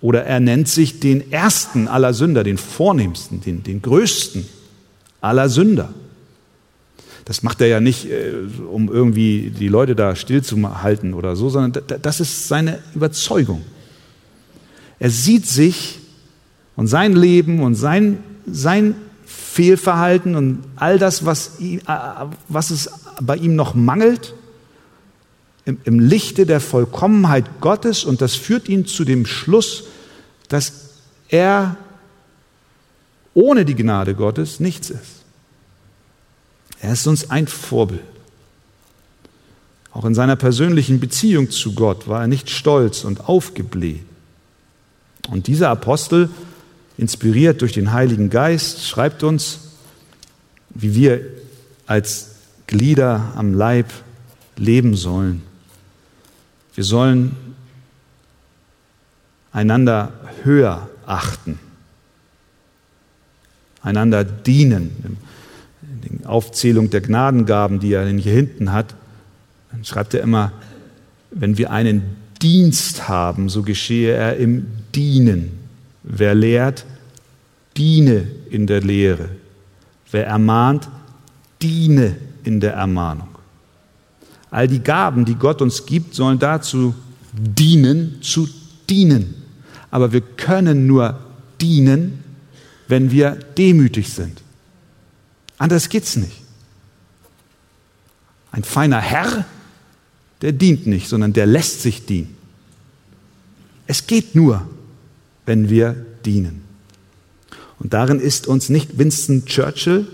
Oder 0.00 0.24
er 0.24 0.40
nennt 0.40 0.68
sich 0.68 1.00
den 1.00 1.32
ersten 1.32 1.88
aller 1.88 2.12
Sünder, 2.12 2.44
den 2.44 2.58
vornehmsten, 2.58 3.40
den, 3.40 3.62
den 3.62 3.80
größten 3.80 4.46
aller 5.20 5.48
Sünder. 5.48 5.94
Das 7.24 7.42
macht 7.42 7.60
er 7.60 7.66
ja 7.66 7.80
nicht, 7.80 8.10
äh, 8.10 8.32
um 8.70 8.88
irgendwie 8.88 9.50
die 9.50 9.68
Leute 9.68 9.96
da 9.96 10.14
stillzuhalten 10.14 11.14
oder 11.14 11.34
so, 11.34 11.48
sondern 11.48 11.82
das 12.02 12.20
ist 12.20 12.46
seine 12.48 12.78
Überzeugung. 12.94 13.62
Er 14.98 15.10
sieht 15.10 15.46
sich 15.46 15.98
und 16.76 16.86
sein 16.86 17.14
Leben 17.14 17.60
und 17.60 17.74
sein, 17.74 18.18
sein 18.46 18.94
Fehlverhalten 19.56 20.36
und 20.36 20.64
all 20.76 20.98
das, 20.98 21.24
was, 21.24 21.52
was 22.48 22.70
es 22.70 22.90
bei 23.22 23.36
ihm 23.36 23.56
noch 23.56 23.74
mangelt, 23.74 24.34
im, 25.64 25.78
im 25.84 25.98
Lichte 25.98 26.44
der 26.44 26.60
Vollkommenheit 26.60 27.46
Gottes 27.62 28.04
und 28.04 28.20
das 28.20 28.34
führt 28.34 28.68
ihn 28.68 28.84
zu 28.84 29.06
dem 29.06 29.24
Schluss, 29.24 29.84
dass 30.48 30.90
er 31.28 31.76
ohne 33.32 33.64
die 33.64 33.74
Gnade 33.74 34.14
Gottes 34.14 34.60
nichts 34.60 34.90
ist. 34.90 35.24
Er 36.82 36.92
ist 36.92 37.06
uns 37.06 37.30
ein 37.30 37.48
Vorbild. 37.48 38.02
Auch 39.90 40.04
in 40.04 40.14
seiner 40.14 40.36
persönlichen 40.36 41.00
Beziehung 41.00 41.50
zu 41.50 41.74
Gott 41.74 42.08
war 42.08 42.20
er 42.20 42.26
nicht 42.26 42.50
stolz 42.50 43.04
und 43.04 43.26
aufgebläht. 43.26 44.04
Und 45.30 45.46
dieser 45.46 45.70
Apostel, 45.70 46.28
inspiriert 46.98 47.60
durch 47.60 47.72
den 47.72 47.92
Heiligen 47.92 48.30
Geist, 48.30 48.86
schreibt 48.86 49.22
uns, 49.22 49.60
wie 50.70 50.94
wir 50.94 51.20
als 51.86 52.36
Glieder 52.66 53.32
am 53.36 53.54
Leib 53.54 53.86
leben 54.56 54.96
sollen. 54.96 55.42
Wir 56.74 56.84
sollen 56.84 57.36
einander 59.52 60.12
höher 60.42 60.88
achten, 61.06 61.58
einander 63.82 64.24
dienen. 64.24 65.18
In 66.08 66.18
der 66.20 66.30
Aufzählung 66.30 66.90
der 66.90 67.00
Gnadengaben, 67.00 67.80
die 67.80 67.92
er 67.92 68.06
hier 68.06 68.32
hinten 68.32 68.72
hat, 68.72 68.94
dann 69.70 69.84
schreibt 69.84 70.14
er 70.14 70.20
immer, 70.20 70.52
wenn 71.30 71.58
wir 71.58 71.70
einen 71.70 72.16
Dienst 72.42 73.08
haben, 73.08 73.48
so 73.48 73.62
geschehe 73.62 74.12
er 74.12 74.36
im 74.36 74.66
Dienen. 74.94 75.65
Wer 76.06 76.34
lehrt, 76.34 76.86
diene 77.76 78.26
in 78.48 78.66
der 78.66 78.80
Lehre. 78.80 79.28
Wer 80.10 80.26
ermahnt, 80.26 80.88
diene 81.60 82.16
in 82.44 82.60
der 82.60 82.74
Ermahnung. 82.74 83.28
All 84.50 84.68
die 84.68 84.78
Gaben, 84.78 85.24
die 85.24 85.34
Gott 85.34 85.60
uns 85.60 85.84
gibt, 85.84 86.14
sollen 86.14 86.38
dazu 86.38 86.94
dienen, 87.32 88.22
zu 88.22 88.48
dienen. 88.88 89.34
Aber 89.90 90.12
wir 90.12 90.20
können 90.20 90.86
nur 90.86 91.18
dienen, 91.60 92.22
wenn 92.86 93.10
wir 93.10 93.32
demütig 93.58 94.08
sind. 94.08 94.40
Anders 95.58 95.88
geht's 95.88 96.16
nicht. 96.16 96.42
Ein 98.52 98.62
feiner 98.62 99.00
Herr, 99.00 99.44
der 100.40 100.52
dient 100.52 100.86
nicht, 100.86 101.08
sondern 101.08 101.32
der 101.32 101.46
lässt 101.46 101.82
sich 101.82 102.06
dienen. 102.06 102.36
Es 103.88 104.06
geht 104.06 104.34
nur, 104.34 104.66
wenn 105.46 105.70
wir 105.70 105.96
dienen. 106.24 106.62
Und 107.78 107.94
darin 107.94 108.20
ist 108.20 108.46
uns 108.46 108.68
nicht 108.68 108.98
Winston 108.98 109.44
Churchill 109.46 110.06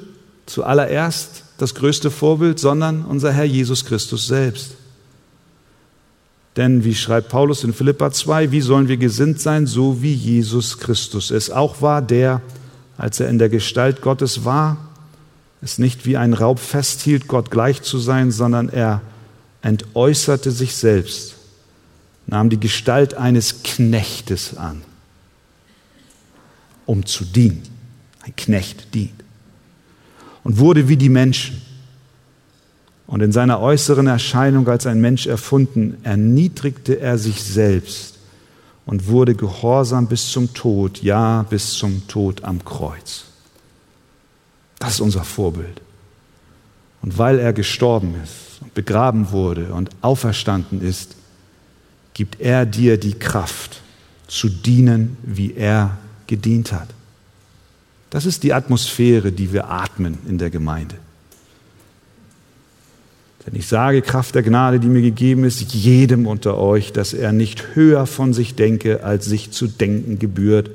zuallererst 0.46 1.44
das 1.58 1.74
größte 1.74 2.10
Vorbild, 2.10 2.58
sondern 2.58 3.04
unser 3.04 3.32
Herr 3.32 3.44
Jesus 3.44 3.84
Christus 3.84 4.26
selbst. 4.26 4.72
Denn 6.56 6.84
wie 6.84 6.94
schreibt 6.94 7.30
Paulus 7.30 7.64
in 7.64 7.72
Philippa 7.72 8.10
2, 8.10 8.50
wie 8.50 8.60
sollen 8.60 8.88
wir 8.88 8.98
gesinnt 8.98 9.40
sein, 9.40 9.66
so 9.66 10.02
wie 10.02 10.12
Jesus 10.12 10.78
Christus 10.78 11.30
es 11.30 11.50
auch 11.50 11.80
war, 11.80 12.02
der, 12.02 12.42
als 12.98 13.20
er 13.20 13.28
in 13.28 13.38
der 13.38 13.48
Gestalt 13.48 14.02
Gottes 14.02 14.44
war, 14.44 14.76
es 15.62 15.78
nicht 15.78 16.04
wie 16.04 16.16
ein 16.16 16.34
Raub 16.34 16.58
festhielt, 16.58 17.28
Gott 17.28 17.50
gleich 17.50 17.82
zu 17.82 17.98
sein, 17.98 18.32
sondern 18.32 18.68
er 18.68 19.00
entäußerte 19.62 20.50
sich 20.50 20.74
selbst, 20.74 21.36
nahm 22.26 22.50
die 22.50 22.60
Gestalt 22.60 23.14
eines 23.14 23.62
Knechtes 23.62 24.56
an, 24.56 24.82
um 26.86 27.06
zu 27.06 27.24
dienen. 27.24 27.62
Ein 28.22 28.34
Knecht 28.36 28.94
dient. 28.94 29.12
Und 30.44 30.58
wurde 30.58 30.88
wie 30.88 30.96
die 30.96 31.08
Menschen. 31.08 31.62
Und 33.06 33.20
in 33.20 33.32
seiner 33.32 33.60
äußeren 33.60 34.06
Erscheinung 34.06 34.68
als 34.68 34.86
ein 34.86 35.00
Mensch 35.00 35.26
erfunden, 35.26 35.98
erniedrigte 36.02 36.98
er 36.98 37.18
sich 37.18 37.42
selbst 37.42 38.18
und 38.86 39.06
wurde 39.06 39.34
gehorsam 39.34 40.06
bis 40.06 40.30
zum 40.30 40.54
Tod, 40.54 41.02
ja, 41.02 41.42
bis 41.42 41.72
zum 41.74 42.06
Tod 42.08 42.44
am 42.44 42.64
Kreuz. 42.64 43.24
Das 44.78 44.94
ist 44.94 45.00
unser 45.00 45.24
Vorbild. 45.24 45.80
Und 47.02 47.18
weil 47.18 47.38
er 47.38 47.52
gestorben 47.52 48.14
ist 48.22 48.62
und 48.62 48.74
begraben 48.74 49.30
wurde 49.30 49.74
und 49.74 49.90
auferstanden 50.00 50.80
ist, 50.80 51.16
gibt 52.14 52.40
er 52.40 52.66
dir 52.66 52.98
die 52.98 53.14
Kraft 53.14 53.82
zu 54.26 54.48
dienen, 54.48 55.16
wie 55.22 55.54
er 55.54 55.98
gedient 56.32 56.72
hat. 56.72 56.88
Das 58.08 58.24
ist 58.24 58.42
die 58.42 58.54
Atmosphäre, 58.54 59.32
die 59.32 59.52
wir 59.52 59.68
atmen 59.68 60.16
in 60.26 60.38
der 60.38 60.48
Gemeinde. 60.48 60.94
Denn 63.44 63.54
ich 63.54 63.66
sage, 63.66 64.00
Kraft 64.00 64.34
der 64.34 64.42
Gnade, 64.42 64.80
die 64.80 64.86
mir 64.86 65.02
gegeben 65.02 65.44
ist, 65.44 65.60
jedem 65.74 66.26
unter 66.26 66.56
euch, 66.56 66.90
dass 66.90 67.12
er 67.12 67.32
nicht 67.32 67.74
höher 67.74 68.06
von 68.06 68.32
sich 68.32 68.54
denke, 68.54 69.04
als 69.04 69.26
sich 69.26 69.50
zu 69.50 69.66
denken 69.66 70.18
gebührt, 70.18 70.70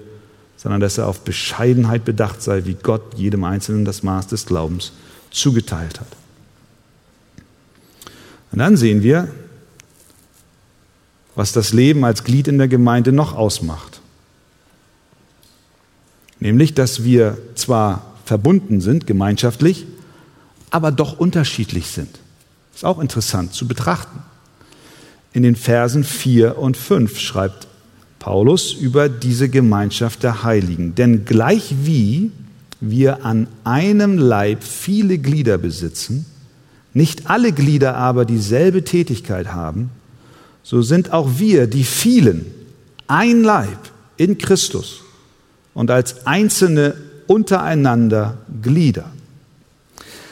sondern 0.57 0.79
dass 0.79 0.99
er 0.99 1.07
auf 1.07 1.21
Bescheidenheit 1.21 2.05
bedacht 2.05 2.43
sei, 2.43 2.65
wie 2.65 2.75
Gott 2.75 3.15
jedem 3.15 3.43
Einzelnen 3.43 3.83
das 3.83 4.03
Maß 4.03 4.27
des 4.27 4.45
Glaubens 4.45 4.91
zugeteilt 5.31 5.99
hat. 5.99 6.07
Und 8.51 8.59
dann 8.59 8.77
sehen 8.77 9.01
wir, 9.01 9.27
was 11.33 11.51
das 11.51 11.73
Leben 11.73 12.05
als 12.05 12.23
Glied 12.23 12.47
in 12.47 12.59
der 12.59 12.67
Gemeinde 12.67 13.11
noch 13.11 13.35
ausmacht. 13.35 13.96
Nämlich, 16.39 16.73
dass 16.73 17.03
wir 17.03 17.37
zwar 17.55 18.13
verbunden 18.25 18.81
sind, 18.81 19.07
gemeinschaftlich, 19.07 19.85
aber 20.69 20.91
doch 20.91 21.19
unterschiedlich 21.19 21.87
sind. 21.87 22.19
Ist 22.75 22.85
auch 22.85 22.99
interessant 22.99 23.53
zu 23.53 23.67
betrachten. 23.67 24.19
In 25.33 25.43
den 25.43 25.55
Versen 25.55 26.03
4 26.03 26.57
und 26.57 26.77
5 26.77 27.19
schreibt 27.19 27.67
Paulus 28.19 28.73
über 28.73 29.09
diese 29.09 29.49
Gemeinschaft 29.49 30.23
der 30.23 30.43
Heiligen. 30.43 30.95
Denn 30.95 31.25
gleich 31.25 31.73
wie 31.83 32.31
wir 32.79 33.25
an 33.25 33.47
einem 33.63 34.17
Leib 34.17 34.63
viele 34.63 35.17
Glieder 35.17 35.57
besitzen, 35.57 36.25
nicht 36.93 37.29
alle 37.29 37.51
Glieder 37.51 37.95
aber 37.95 38.25
dieselbe 38.25 38.83
Tätigkeit 38.83 39.53
haben, 39.53 39.89
so 40.63 40.81
sind 40.81 41.13
auch 41.13 41.39
wir, 41.39 41.67
die 41.67 41.83
vielen, 41.83 42.45
ein 43.07 43.43
Leib 43.43 43.79
in 44.17 44.37
Christus 44.37 45.01
und 45.77 45.91
als 45.91 46.25
einzelne 46.25 46.95
untereinander 47.27 48.39
Glieder. 48.63 49.05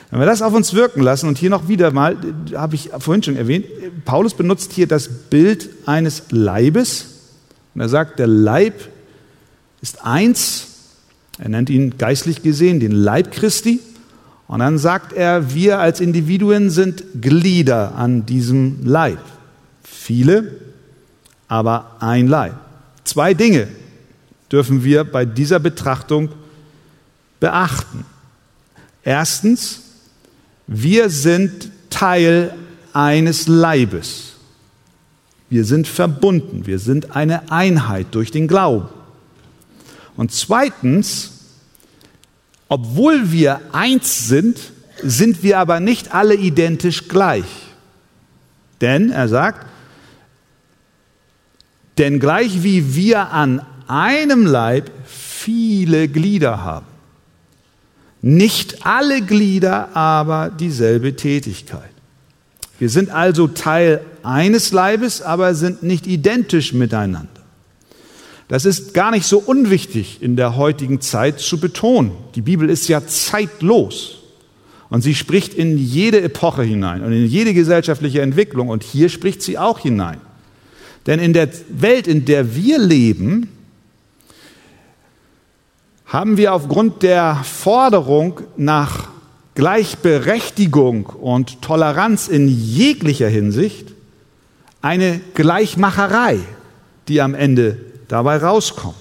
Wenn 0.10 0.19
wir 0.19 0.25
das 0.25 0.41
auf 0.41 0.53
uns 0.53 0.73
wirken 0.73 1.01
lassen 1.01 1.27
und 1.27 1.38
hier 1.38 1.51
noch 1.51 1.67
wieder 1.67 1.91
mal, 1.91 2.17
habe 2.55 2.73
ich 2.73 2.89
vorhin 2.97 3.21
schon 3.21 3.38
erwähnt, 3.38 3.67
Paulus 4.05 4.34
benutzt 4.34 4.73
hier 4.73 4.88
das 4.88 5.08
Bild 5.08 5.69
eines 5.86 6.23
Leibes, 6.31 7.05
und 7.75 7.81
er 7.81 7.89
sagt, 7.89 8.17
der 8.17 8.25
Leib 8.25 8.73
ist 9.84 10.03
eins, 10.03 10.65
er 11.38 11.49
nennt 11.49 11.69
ihn 11.69 11.95
geistlich 11.99 12.41
gesehen 12.41 12.79
den 12.79 12.93
Leib 12.93 13.31
Christi. 13.31 13.81
Und 14.47 14.60
dann 14.60 14.79
sagt 14.79 15.13
er, 15.13 15.53
wir 15.53 15.77
als 15.77 15.99
Individuen 15.99 16.71
sind 16.71 17.03
Glieder 17.21 17.93
an 17.95 18.25
diesem 18.25 18.77
Leib. 18.84 19.19
Viele, 19.84 20.53
aber 21.47 21.97
ein 21.99 22.27
Leib. 22.27 22.55
Zwei 23.03 23.36
Dinge 23.36 23.67
dürfen 24.55 24.85
wir 24.85 25.03
bei 25.03 25.25
dieser 25.25 25.59
Betrachtung 25.59 26.29
beachten. 27.41 28.05
Erstens, 29.03 29.81
wir 30.65 31.09
sind 31.09 31.69
Teil 31.89 32.53
eines 32.93 33.49
Leibes. 33.49 34.35
Wir 35.49 35.65
sind 35.65 35.89
verbunden, 35.89 36.65
wir 36.67 36.79
sind 36.79 37.17
eine 37.17 37.51
Einheit 37.51 38.07
durch 38.11 38.31
den 38.31 38.47
Glauben. 38.47 38.87
Und 40.15 40.31
zweitens, 40.31 41.31
obwohl 42.69 43.34
wir 43.34 43.59
eins 43.73 44.30
sind, 44.30 44.57
sind 45.03 45.43
wir 45.43 45.59
aber 45.59 45.82
nicht 45.82 46.15
alle 46.15 46.36
identisch 46.36 47.09
gleich. 47.09 47.43
Denn, 48.80 49.11
er 49.11 49.27
sagt, 49.27 49.67
denn 51.97 52.21
gleich 52.21 52.63
wie 52.63 52.95
wir 52.95 53.32
an 53.34 53.61
einem 53.88 54.45
Leib 54.45 54.91
viele 55.05 56.07
Glieder 56.07 56.63
haben, 56.63 56.86
nicht 58.21 58.86
alle 58.86 59.21
Glieder 59.21 59.95
aber 59.95 60.49
dieselbe 60.49 61.15
Tätigkeit. 61.15 61.91
Wir 62.79 62.89
sind 62.89 63.09
also 63.09 63.47
Teil 63.47 64.01
eines 64.23 64.71
Leibes, 64.71 65.21
aber 65.21 65.55
sind 65.55 65.83
nicht 65.83 66.07
identisch 66.07 66.73
miteinander. 66.73 67.29
Das 68.47 68.65
ist 68.65 68.93
gar 68.93 69.11
nicht 69.11 69.25
so 69.25 69.39
unwichtig 69.39 70.21
in 70.21 70.36
der 70.36 70.55
heutigen 70.55 71.01
Zeit 71.01 71.39
zu 71.39 71.59
betonen. 71.59 72.11
Die 72.36 72.41
Bibel 72.41 72.69
ist 72.69 72.88
ja 72.88 73.05
zeitlos 73.07 74.17
und 74.89 75.01
sie 75.01 75.15
spricht 75.15 75.53
in 75.53 75.77
jede 75.77 76.21
Epoche 76.21 76.63
hinein 76.63 77.03
und 77.03 77.11
in 77.11 77.25
jede 77.25 77.53
gesellschaftliche 77.53 78.21
Entwicklung 78.21 78.69
und 78.69 78.83
hier 78.83 79.09
spricht 79.09 79.41
sie 79.41 79.57
auch 79.57 79.79
hinein. 79.79 80.19
Denn 81.07 81.19
in 81.19 81.33
der 81.33 81.49
Welt, 81.69 82.07
in 82.07 82.25
der 82.25 82.55
wir 82.55 82.77
leben, 82.79 83.49
haben 86.16 86.38
wir 86.38 86.53
aufgrund 86.53 87.03
der 87.03 87.43
Forderung 87.43 88.39
nach 88.55 89.09
Gleichberechtigung 89.53 91.07
und 91.07 91.61
Toleranz 91.61 92.30
in 92.30 92.47
jeglicher 92.47 93.28
Hinsicht 93.28 93.91
eine 94.82 95.20
Gleichmacherei, 95.34 96.39
die 97.09 97.20
am 97.20 97.36
Ende 97.36 97.82
dabei 98.07 98.38
rauskommt. 98.38 98.95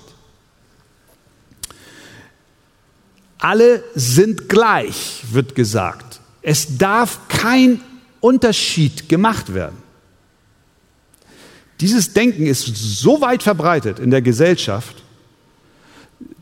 Alle 3.38 3.84
sind 3.94 4.48
gleich, 4.48 5.22
wird 5.30 5.54
gesagt. 5.54 6.18
Es 6.42 6.78
darf 6.78 7.28
kein 7.28 7.80
Unterschied 8.18 9.08
gemacht 9.08 9.54
werden. 9.54 9.78
Dieses 11.78 12.12
Denken 12.12 12.44
ist 12.44 12.66
so 12.74 13.20
weit 13.20 13.44
verbreitet 13.44 14.00
in 14.00 14.10
der 14.10 14.20
Gesellschaft, 14.20 15.03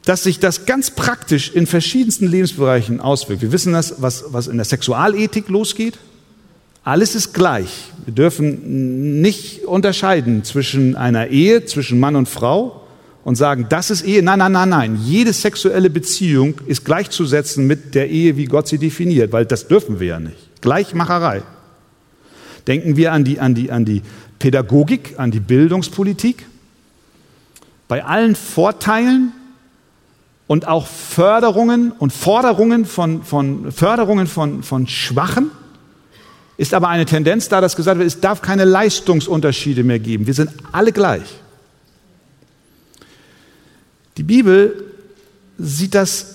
dass 0.05 0.25
sich 0.25 0.41
das 0.41 0.67
ganz 0.67 0.91
praktisch 0.91 1.53
in 1.53 1.67
verschiedensten 1.67 2.27
Lebensbereichen 2.27 3.01
auswirkt. 3.01 3.43
Wir 3.43 3.53
wissen 3.53 3.73
das, 3.73 4.03
was, 4.03 4.25
was 4.29 4.49
in 4.49 4.57
der 4.57 4.65
Sexualethik 4.65 5.49
losgeht. 5.49 5.99
Alles 6.85 7.15
ist 7.15 7.33
gleich. 7.33 7.93
Wir 8.05 8.13
dürfen 8.13 9.21
nicht 9.21 9.65
unterscheiden 9.65 10.43
zwischen 10.43 10.97
einer 10.97 11.29
Ehe, 11.29 11.65
zwischen 11.65 12.01
Mann 12.01 12.17
und 12.17 12.29
Frau 12.29 12.83
und 13.23 13.37
sagen, 13.37 13.67
das 13.69 13.91
ist 13.91 14.03
Ehe. 14.03 14.25
Nein, 14.25 14.41
nein, 14.41 14.51
nein, 14.51 14.69
nein. 14.69 15.01
Jede 15.05 15.33
sexuelle 15.33 15.91
Beziehung 15.91 16.61
ist 16.67 16.85
gleichzusetzen 16.85 17.69
mit 17.69 17.95
der 17.95 18.11
Ehe, 18.11 18.37
wie 18.37 18.47
Gott 18.47 18.67
sie 18.67 18.79
definiert, 18.79 19.33
weil 19.33 19.47
das 19.47 19.69
dürfen 19.69 20.01
wir 20.01 20.09
ja 20.09 20.21
nicht. 20.21 20.61
Gleichmacherei. 20.61 21.43
Denken 22.67 22.97
wir 22.97 23.13
an 23.13 23.23
die, 23.23 23.39
an 23.39 23.55
die, 23.55 23.71
an 23.71 23.85
die 23.85 24.03
Pädagogik, 24.41 25.15
an 25.19 25.31
die 25.31 25.41
Bildungspolitik. 25.41 26.47
Bei 27.87 28.05
allen 28.05 28.35
Vorteilen 28.35 29.33
und 30.53 30.69
auch 30.69 30.87
Förderungen 30.87 31.93
und 31.93 32.13
Forderungen 32.13 32.85
von, 32.85 33.23
von, 33.23 33.73
Förderungen 33.73 34.27
von, 34.27 34.63
von 34.63 34.87
Schwachen 34.87 35.51
ist 36.59 36.75
aber 36.75 36.89
eine 36.89 37.07
Tendenz 37.07 37.49
da, 37.49 37.63
dass 37.63 37.75
gesagt 37.75 37.97
wird, 37.97 38.07
es 38.07 38.21
darf 38.21 38.43
keine 38.43 38.67
Leistungsunterschiede 38.67 39.83
mehr 39.83 39.99
geben. 39.99 40.27
Wir 40.27 40.35
sind 40.35 40.51
alle 40.71 40.93
gleich. 40.93 41.23
Die 44.19 44.25
Bibel 44.25 44.93
sieht 45.57 45.95
das 45.95 46.35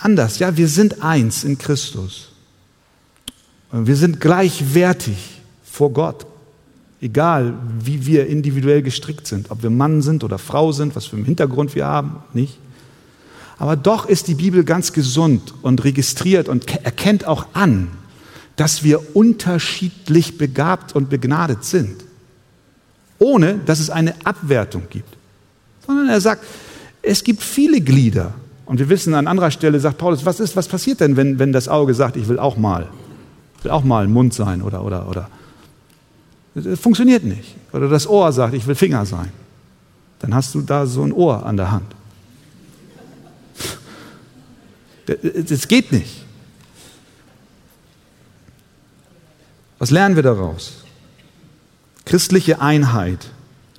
anders. 0.00 0.38
Ja, 0.38 0.56
wir 0.56 0.68
sind 0.68 1.02
eins 1.02 1.42
in 1.42 1.58
Christus. 1.58 2.28
Wir 3.72 3.96
sind 3.96 4.20
gleichwertig 4.20 5.40
vor 5.64 5.92
Gott. 5.92 6.24
Egal, 7.00 7.54
wie 7.80 8.06
wir 8.06 8.28
individuell 8.28 8.82
gestrickt 8.82 9.26
sind, 9.26 9.50
ob 9.50 9.64
wir 9.64 9.70
Mann 9.70 10.02
sind 10.02 10.22
oder 10.22 10.38
Frau 10.38 10.70
sind, 10.70 10.94
was 10.94 11.06
für 11.06 11.16
einen 11.16 11.24
Hintergrund 11.24 11.74
wir 11.74 11.86
haben, 11.86 12.22
nicht. 12.32 12.60
Aber 13.58 13.76
doch 13.76 14.06
ist 14.06 14.28
die 14.28 14.34
Bibel 14.34 14.64
ganz 14.64 14.92
gesund 14.92 15.54
und 15.62 15.84
registriert 15.84 16.48
und 16.48 16.68
erkennt 16.84 17.26
auch 17.26 17.46
an, 17.54 17.88
dass 18.56 18.82
wir 18.82 19.16
unterschiedlich 19.16 20.38
begabt 20.38 20.94
und 20.94 21.08
begnadet 21.08 21.64
sind, 21.64 22.04
ohne 23.18 23.58
dass 23.66 23.80
es 23.80 23.90
eine 23.90 24.14
Abwertung 24.24 24.84
gibt. 24.90 25.16
Sondern 25.86 26.08
er 26.08 26.20
sagt, 26.20 26.44
es 27.02 27.22
gibt 27.22 27.42
viele 27.42 27.80
Glieder. 27.80 28.34
Und 28.66 28.78
wir 28.78 28.88
wissen, 28.88 29.14
an 29.14 29.28
anderer 29.28 29.50
Stelle 29.50 29.78
sagt 29.78 29.98
Paulus, 29.98 30.26
was 30.26 30.40
ist, 30.40 30.56
was 30.56 30.66
passiert 30.66 31.00
denn, 31.00 31.16
wenn, 31.16 31.38
wenn 31.38 31.52
das 31.52 31.68
Auge 31.68 31.94
sagt, 31.94 32.16
ich 32.16 32.28
will 32.28 32.38
auch 32.38 32.56
mal, 32.56 32.88
will 33.62 33.70
auch 33.70 33.84
mal 33.84 34.08
Mund 34.08 34.34
sein 34.34 34.60
oder, 34.60 34.84
oder, 34.84 35.08
oder. 35.08 35.30
Das 36.54 36.80
funktioniert 36.80 37.22
nicht. 37.22 37.54
Oder 37.72 37.88
das 37.88 38.08
Ohr 38.08 38.32
sagt, 38.32 38.54
ich 38.54 38.66
will 38.66 38.74
Finger 38.74 39.06
sein. 39.06 39.30
Dann 40.18 40.34
hast 40.34 40.54
du 40.54 40.62
da 40.62 40.86
so 40.86 41.02
ein 41.02 41.12
Ohr 41.12 41.44
an 41.44 41.56
der 41.56 41.70
Hand. 41.70 41.94
Das 45.06 45.68
geht 45.68 45.92
nicht. 45.92 46.24
Was 49.78 49.90
lernen 49.90 50.16
wir 50.16 50.22
daraus? 50.22 50.84
Christliche 52.04 52.60
Einheit 52.60 53.30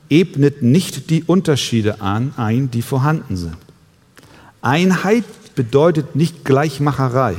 ebnet 0.10 0.62
nicht 0.62 1.10
die 1.10 1.24
Unterschiede 1.24 2.02
an, 2.02 2.34
ein, 2.38 2.72
die 2.72 2.82
vorhanden 2.82 3.36
sind. 3.36 3.58
Einheit 4.62 5.26
bedeutet 5.56 6.16
nicht 6.16 6.46
Gleichmacherei. 6.46 7.36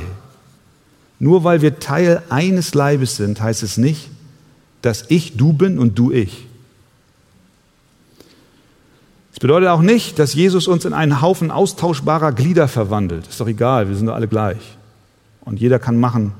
Nur 1.19 1.43
weil 1.43 1.61
wir 1.61 1.79
Teil 1.79 2.21
eines 2.29 2.73
Leibes 2.73 3.17
sind, 3.17 3.41
heißt 3.41 3.63
es 3.63 3.77
nicht, 3.77 4.09
dass 4.81 5.05
ich 5.09 5.35
du 5.35 5.53
bin 5.53 5.79
und 5.79 5.97
du 5.97 6.11
ich. 6.11 6.48
Es 9.39 9.41
bedeutet 9.41 9.69
auch 9.69 9.81
nicht, 9.81 10.19
dass 10.19 10.33
Jesus 10.33 10.67
uns 10.67 10.83
in 10.83 10.91
einen 10.91 11.21
Haufen 11.21 11.49
austauschbarer 11.49 12.33
Glieder 12.33 12.67
verwandelt. 12.67 13.25
Ist 13.25 13.39
doch 13.39 13.47
egal, 13.47 13.87
wir 13.87 13.95
sind 13.95 14.07
doch 14.07 14.13
alle 14.15 14.27
gleich. 14.27 14.57
Und 15.39 15.61
jeder 15.61 15.79
kann 15.79 15.97
machen 15.97 16.33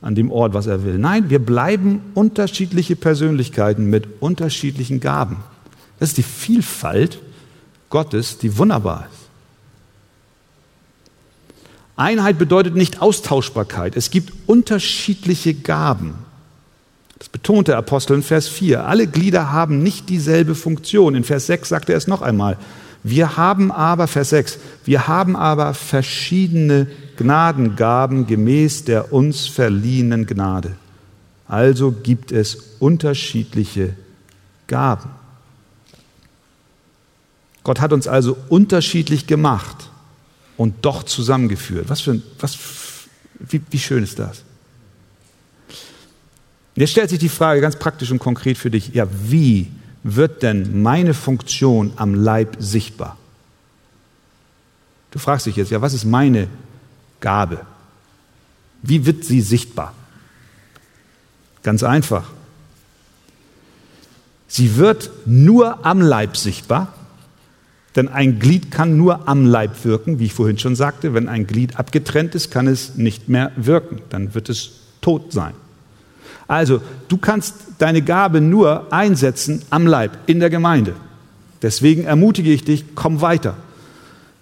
an 0.00 0.14
dem 0.14 0.30
Ort, 0.30 0.54
was 0.54 0.68
er 0.68 0.84
will. 0.84 0.96
Nein, 0.96 1.30
wir 1.30 1.40
bleiben 1.40 2.00
unterschiedliche 2.14 2.94
Persönlichkeiten 2.94 3.90
mit 3.90 4.06
unterschiedlichen 4.22 5.00
Gaben. 5.00 5.38
Das 5.98 6.10
ist 6.10 6.18
die 6.18 6.22
Vielfalt 6.22 7.18
Gottes, 7.90 8.38
die 8.38 8.56
wunderbar 8.56 9.08
ist. 9.10 9.28
Einheit 11.96 12.38
bedeutet 12.38 12.76
nicht 12.76 13.02
Austauschbarkeit. 13.02 13.96
Es 13.96 14.10
gibt 14.10 14.32
unterschiedliche 14.46 15.54
Gaben. 15.54 16.14
Das 17.18 17.28
betont 17.28 17.68
der 17.68 17.78
Apostel 17.78 18.14
in 18.16 18.22
Vers 18.22 18.48
4. 18.48 18.86
Alle 18.86 19.06
Glieder 19.06 19.52
haben 19.52 19.82
nicht 19.82 20.08
dieselbe 20.08 20.54
Funktion. 20.54 21.14
In 21.14 21.24
Vers 21.24 21.46
6 21.46 21.68
sagt 21.68 21.88
er 21.88 21.96
es 21.96 22.06
noch 22.06 22.22
einmal. 22.22 22.58
Wir 23.02 23.36
haben 23.36 23.70
aber, 23.70 24.08
Vers 24.08 24.30
6, 24.30 24.58
wir 24.84 25.06
haben 25.06 25.36
aber 25.36 25.74
verschiedene 25.74 26.86
Gnadengaben 27.16 28.26
gemäß 28.26 28.84
der 28.84 29.12
uns 29.12 29.46
verliehenen 29.46 30.26
Gnade. 30.26 30.76
Also 31.46 31.92
gibt 31.92 32.32
es 32.32 32.56
unterschiedliche 32.78 33.94
Gaben. 34.66 35.10
Gott 37.62 37.80
hat 37.80 37.92
uns 37.92 38.08
also 38.08 38.36
unterschiedlich 38.48 39.26
gemacht 39.26 39.90
und 40.56 40.74
doch 40.82 41.02
zusammengeführt. 41.02 41.88
Was 41.88 42.00
für 42.00 42.20
was, 42.38 42.58
wie, 43.38 43.60
wie 43.70 43.78
schön 43.78 44.02
ist 44.02 44.18
das? 44.18 44.42
Jetzt 46.76 46.90
stellt 46.90 47.10
sich 47.10 47.18
die 47.18 47.28
Frage 47.28 47.60
ganz 47.60 47.76
praktisch 47.76 48.10
und 48.10 48.18
konkret 48.18 48.58
für 48.58 48.70
dich, 48.70 48.94
ja, 48.94 49.06
wie 49.10 49.70
wird 50.02 50.42
denn 50.42 50.82
meine 50.82 51.14
Funktion 51.14 51.92
am 51.96 52.14
Leib 52.14 52.56
sichtbar? 52.58 53.16
Du 55.10 55.18
fragst 55.18 55.46
dich 55.46 55.56
jetzt, 55.56 55.70
ja, 55.70 55.80
was 55.80 55.94
ist 55.94 56.04
meine 56.04 56.48
Gabe? 57.20 57.60
Wie 58.82 59.06
wird 59.06 59.24
sie 59.24 59.40
sichtbar? 59.40 59.94
Ganz 61.62 61.82
einfach. 61.82 62.30
Sie 64.48 64.76
wird 64.76 65.10
nur 65.24 65.86
am 65.86 66.00
Leib 66.00 66.36
sichtbar, 66.36 66.92
denn 67.96 68.08
ein 68.08 68.40
Glied 68.40 68.70
kann 68.70 68.96
nur 68.96 69.28
am 69.28 69.46
Leib 69.46 69.84
wirken, 69.84 70.18
wie 70.18 70.26
ich 70.26 70.34
vorhin 70.34 70.58
schon 70.58 70.76
sagte. 70.76 71.14
Wenn 71.14 71.28
ein 71.28 71.46
Glied 71.46 71.76
abgetrennt 71.76 72.34
ist, 72.34 72.50
kann 72.50 72.66
es 72.66 72.96
nicht 72.96 73.28
mehr 73.28 73.52
wirken, 73.56 74.02
dann 74.10 74.34
wird 74.34 74.48
es 74.48 74.72
tot 75.00 75.32
sein. 75.32 75.54
Also, 76.46 76.80
du 77.08 77.16
kannst 77.16 77.54
deine 77.78 78.02
Gabe 78.02 78.40
nur 78.40 78.92
einsetzen 78.92 79.62
am 79.70 79.86
Leib, 79.86 80.18
in 80.26 80.40
der 80.40 80.50
Gemeinde. 80.50 80.94
Deswegen 81.62 82.04
ermutige 82.04 82.52
ich 82.52 82.64
dich, 82.64 82.84
komm 82.94 83.20
weiter. 83.20 83.56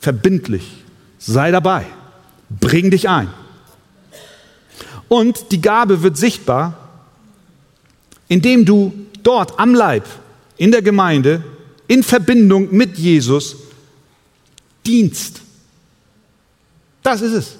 Verbindlich. 0.01 0.83
Sei 1.19 1.51
dabei. 1.53 1.87
Bring 2.51 2.91
dich 2.91 3.09
ein. 3.09 3.29
Und 5.09 5.53
die 5.53 5.61
Gabe 5.61 6.03
wird 6.03 6.17
sichtbar, 6.17 6.79
indem 8.29 8.65
du 8.65 8.93
dort 9.23 9.59
am 9.61 9.75
Leib, 9.75 10.05
in 10.57 10.73
der 10.73 10.83
Gemeinde, 10.83 11.45
in 11.87 12.03
Verbindung 12.03 12.73
mit 12.73 12.99
Jesus 12.99 13.57
dienst. 14.87 15.43
Das 17.03 17.21
ist 17.21 17.33
es. 17.33 17.57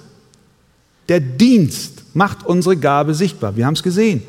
Der 1.09 1.19
Dienst 1.19 2.03
macht 2.13 2.45
unsere 2.45 2.77
Gabe 2.77 3.13
sichtbar. 3.13 3.55
Wir 3.55 3.65
haben 3.65 3.73
es 3.73 3.83
gesehen. 3.83 4.23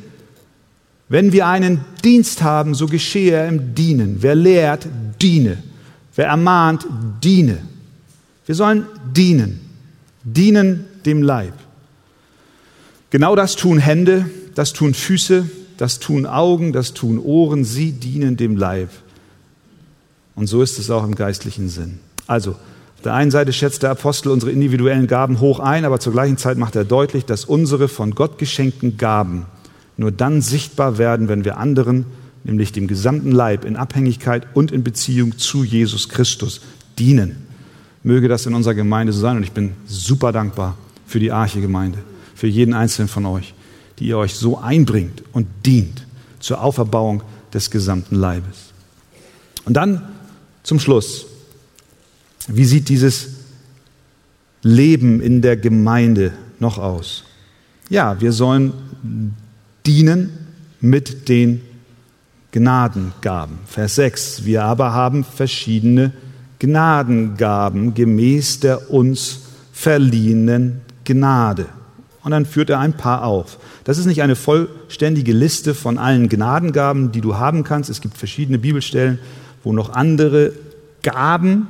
Wenn 1.09 1.33
wir 1.33 1.47
einen 1.47 1.85
Dienst 2.03 2.43
haben, 2.43 2.75
so 2.75 2.87
geschehe 2.87 3.33
er 3.33 3.49
im 3.49 3.75
Dienen. 3.75 4.19
Wer 4.21 4.35
lehrt, 4.35 4.89
diene. 5.21 5.63
Wer 6.15 6.27
ermahnt, 6.27 6.87
diene. 7.23 7.59
Wir 8.47 8.55
sollen 8.55 8.87
dienen. 9.15 9.61
Dienen 10.25 10.87
dem 11.05 11.23
Leib. 11.23 11.55
Genau 13.11 13.37
das 13.37 13.55
tun 13.57 13.79
Hände, 13.79 14.29
das 14.55 14.73
tun 14.73 14.95
Füße, 14.95 15.49
das 15.77 15.99
tun 15.99 16.27
Augen, 16.27 16.73
das 16.73 16.95
tun 16.95 17.19
Ohren. 17.19 17.65
Sie 17.65 17.93
dienen 17.93 18.37
dem 18.37 18.57
Leib. 18.57 18.89
Und 20.35 20.47
so 20.47 20.63
ist 20.63 20.79
es 20.79 20.91
auch 20.91 21.05
im 21.05 21.15
geistlichen 21.15 21.69
Sinn. 21.69 22.01
Also, 22.27 22.57
der 23.05 23.15
einen 23.15 23.31
Seite 23.31 23.53
schätzt 23.53 23.83
der 23.83 23.91
Apostel 23.91 24.31
unsere 24.31 24.53
individuellen 24.53 25.07
Gaben 25.07 25.41
hoch 25.41 25.61
ein, 25.61 25.85
aber 25.85 26.01
zur 26.01 26.13
gleichen 26.13 26.39
Zeit 26.39 26.59
macht 26.59 26.75
er 26.77 26.85
deutlich, 26.85 27.25
dass 27.25 27.45
unsere 27.45 27.89
von 27.89 28.15
Gott 28.15 28.39
geschenkten 28.39 28.97
Gaben 28.97 29.47
nur 29.97 30.11
dann 30.11 30.43
sichtbar 30.43 30.99
werden, 30.99 31.29
wenn 31.29 31.45
wir 31.45 31.59
anderen, 31.59 32.07
nämlich 32.43 32.73
dem 32.73 32.87
gesamten 32.87 33.31
Leib, 33.31 33.65
in 33.65 33.77
Abhängigkeit 33.77 34.47
und 34.55 34.73
in 34.73 34.83
Beziehung 34.83 35.39
zu 35.39 35.65
Jesus 35.65 36.09
Christus 36.09 36.61
dienen. 36.99 37.47
Möge 38.03 38.29
das 38.29 38.47
in 38.47 38.55
unserer 38.55 38.75
Gemeinde 38.75 39.13
so 39.13 39.21
sein. 39.21 39.37
Und 39.37 39.45
ich 39.45 39.53
bin 39.53 39.73
super 39.87 40.33
dankbar 40.33 40.77
für 41.07 41.21
die 41.21 41.33
Arche-Gemeinde, 41.33 41.99
für 42.35 42.47
jeden 42.47 42.75
einzelnen 42.75 43.09
von 43.09 43.25
euch, 43.27 43.55
die 43.99 44.07
ihr 44.07 44.19
euch 44.19 44.35
so 44.35 44.59
einbringt 44.59 45.23
und 45.33 45.47
dient 45.65 46.07
zur 46.41 46.61
Auferbauung 46.61 47.23
des 47.53 47.71
gesamten 47.71 48.17
Leibes. 48.17 48.73
Und 49.65 49.75
dann 49.75 50.03
zum 50.63 50.81
Schluss. 50.81 51.27
Wie 52.49 52.65
sieht 52.65 52.89
dieses 52.89 53.29
Leben 54.63 55.21
in 55.21 55.43
der 55.43 55.57
Gemeinde 55.57 56.33
noch 56.59 56.79
aus? 56.79 57.25
Ja, 57.89 58.21
wir 58.21 58.33
sollen 58.33 58.73
dienen 59.87 60.31
mit 60.81 61.29
den 61.29 61.63
Gnadengaben. 62.53 63.59
Vers 63.67 63.97
6. 63.97 64.45
Wir 64.45 64.65
aber 64.65 64.93
haben 64.93 65.25
verschiedene 65.25 66.13
Gnadengaben 66.59 67.95
gemäß 67.95 68.61
der 68.61 68.91
uns 68.91 69.41
verliehenen 69.73 70.83
Gnade. 71.05 71.67
Und 72.23 72.31
dann 72.31 72.47
führt 72.47 72.71
er 72.71 72.79
ein 72.79 72.95
paar 72.95 73.25
auf. 73.25 73.59
Das 73.85 73.99
ist 73.99 74.07
nicht 74.07 74.23
eine 74.23 74.37
vollständige 74.37 75.33
Liste 75.33 75.75
von 75.75 75.99
allen 75.99 76.29
Gnadengaben, 76.29 77.13
die 77.13 77.21
du 77.21 77.37
haben 77.37 77.65
kannst. 77.65 77.91
Es 77.91 78.01
gibt 78.01 78.17
verschiedene 78.17 78.59
Bibelstellen, 78.59 79.19
wo 79.63 79.73
noch 79.73 79.91
andere 79.91 80.53
Gaben 81.03 81.69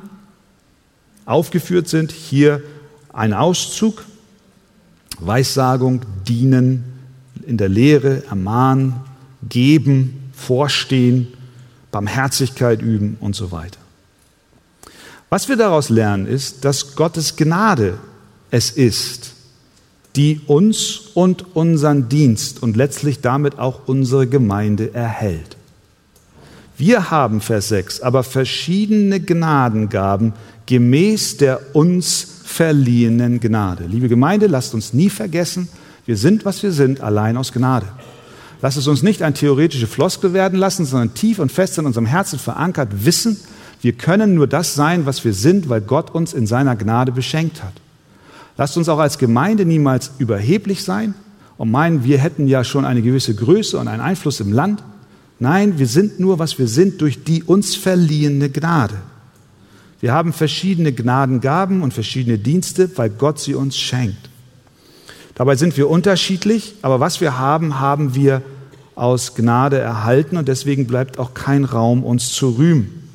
aufgeführt 1.27 1.89
sind. 1.89 2.13
Hier 2.13 2.63
ein 3.13 3.33
Auszug. 3.33 4.05
Weissagung, 5.21 6.03
dienen, 6.27 6.85
in 7.47 7.57
der 7.57 7.69
Lehre, 7.69 8.25
ermahnen, 8.27 8.95
geben, 9.49 10.31
vorstehen, 10.33 11.29
Barmherzigkeit 11.91 12.83
üben 12.83 13.17
und 13.21 13.37
so 13.37 13.53
weiter. 13.53 13.79
Was 15.31 15.49
wir 15.49 15.57
daraus 15.57 15.89
lernen, 15.89 16.27
ist, 16.27 16.65
dass 16.65 16.97
Gottes 16.97 17.37
Gnade 17.37 17.99
es 18.51 18.71
ist, 18.71 19.33
die 20.17 20.41
uns 20.47 21.01
und 21.15 21.57
unseren 21.57 22.09
Dienst 22.09 22.63
und 22.63 22.77
letztlich 22.77 23.21
damit 23.21 23.59
auch 23.59 23.87
unsere 23.87 24.27
Gemeinde 24.27 24.95
erhält. 24.95 25.57
Wir 26.77 27.11
haben, 27.11 27.41
Vers 27.41 27.69
6, 27.69 28.01
aber 28.01 28.25
verschiedene 28.25 29.21
Gnadengaben 29.21 30.33
gemäß 30.67 31.37
der 31.37 31.75
uns 31.75 32.27
verliehenen 32.45 33.41
Gnade. 33.41 33.85
Liebe 33.87 34.09
Gemeinde, 34.09 34.47
lasst 34.47 34.75
uns 34.75 34.93
nie 34.93 35.11
vergessen, 35.11 35.69
wir 36.07 36.17
sind, 36.17 36.45
was 36.45 36.63
wir 36.63 36.73
sind, 36.73 37.01
allein 37.01 37.37
aus 37.37 37.53
Gnade. 37.53 37.87
Lasst 38.61 38.77
es 38.77 38.87
uns 38.87 39.03
nicht 39.03 39.23
ein 39.23 39.35
theoretische 39.35 39.87
Floskel 39.87 40.33
werden 40.33 40.59
lassen, 40.59 40.85
sondern 40.85 41.15
tief 41.15 41.39
und 41.39 41.53
fest 41.53 41.79
in 41.79 41.87
unserem 41.87 42.07
Herzen 42.07 42.39
verankert 42.39 43.05
wissen, 43.05 43.39
wir 43.81 43.93
können 43.93 44.35
nur 44.35 44.47
das 44.47 44.75
sein, 44.75 45.05
was 45.05 45.25
wir 45.27 45.35
sind, 45.35 45.69
weil 45.69 45.83
Gott 45.83 46.11
uns 46.11 46.33
in 46.33 46.47
seiner 46.47 46.75
Gnade 46.75 47.13
beschenkt 47.13 47.63
hat. 47.63 47.75
Lasst 48.57 48.79
uns 48.79 48.89
auch 48.89 48.99
als 48.99 49.19
Gemeinde 49.19 49.67
niemals 49.67 50.13
überheblich 50.19 50.85
sein 50.85 51.15
und 51.59 51.71
meinen, 51.71 52.05
wir 52.05 52.19
hätten 52.19 52.47
ja 52.47 52.65
schon 52.65 52.87
eine 52.87 53.03
gewisse 53.03 53.35
Größe 53.35 53.79
und 53.79 53.89
einen 53.89 54.01
Einfluss 54.01 54.41
im 54.41 54.53
Land. 54.53 54.83
Nein, 55.45 55.79
wir 55.79 55.87
sind 55.87 56.21
nur, 56.21 56.39
was 56.39 56.59
wir 56.59 56.69
sind, 56.69 57.03
durch 57.03 57.23
die 57.23 57.43
uns 57.43 57.77
verliehene 57.77 58.49
Gnade. 58.49 58.95
Wir 60.01 60.15
haben 60.15 60.33
verschiedene 60.33 60.91
Gnadengaben 60.91 61.83
und 61.83 61.93
verschiedene 61.93 62.39
Dienste, 62.39 62.91
weil 62.97 63.11
Gott 63.11 63.39
sie 63.39 63.55
uns 63.55 63.77
schenkt. 63.77 64.31
Dabei 65.35 65.57
sind 65.57 65.77
wir 65.77 65.91
unterschiedlich, 65.91 66.77
aber 66.81 66.99
was 66.99 67.21
wir 67.21 67.39
haben, 67.39 67.79
haben 67.79 68.15
wir 68.15 68.41
aus 68.95 69.35
Gnade 69.35 69.77
erhalten 69.77 70.39
und 70.39 70.49
deswegen 70.49 70.87
bleibt 70.87 71.19
auch 71.19 71.35
kein 71.35 71.65
Raum, 71.65 72.05
uns 72.05 72.33
zu 72.33 72.49
rühmen. 72.49 73.07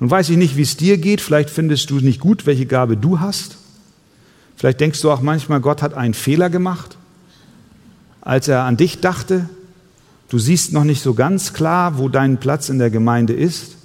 Nun 0.00 0.10
weiß 0.10 0.30
ich 0.30 0.36
nicht, 0.36 0.56
wie 0.56 0.62
es 0.62 0.76
dir 0.76 0.98
geht. 0.98 1.20
Vielleicht 1.20 1.50
findest 1.50 1.90
du 1.90 2.00
nicht 2.00 2.18
gut, 2.18 2.44
welche 2.44 2.66
Gabe 2.66 2.96
du 2.96 3.20
hast. 3.20 3.56
Vielleicht 4.56 4.80
denkst 4.80 5.00
du 5.00 5.12
auch 5.12 5.20
manchmal, 5.20 5.60
Gott 5.60 5.80
hat 5.80 5.94
einen 5.94 6.14
Fehler 6.14 6.50
gemacht, 6.50 6.96
als 8.20 8.48
er 8.48 8.64
an 8.64 8.76
dich 8.76 8.98
dachte. 8.98 9.48
Du 10.28 10.38
siehst 10.38 10.72
noch 10.72 10.84
nicht 10.84 11.02
so 11.02 11.14
ganz 11.14 11.54
klar, 11.54 11.98
wo 11.98 12.08
dein 12.08 12.38
Platz 12.38 12.68
in 12.68 12.78
der 12.78 12.90
Gemeinde 12.90 13.32
ist. 13.32 13.76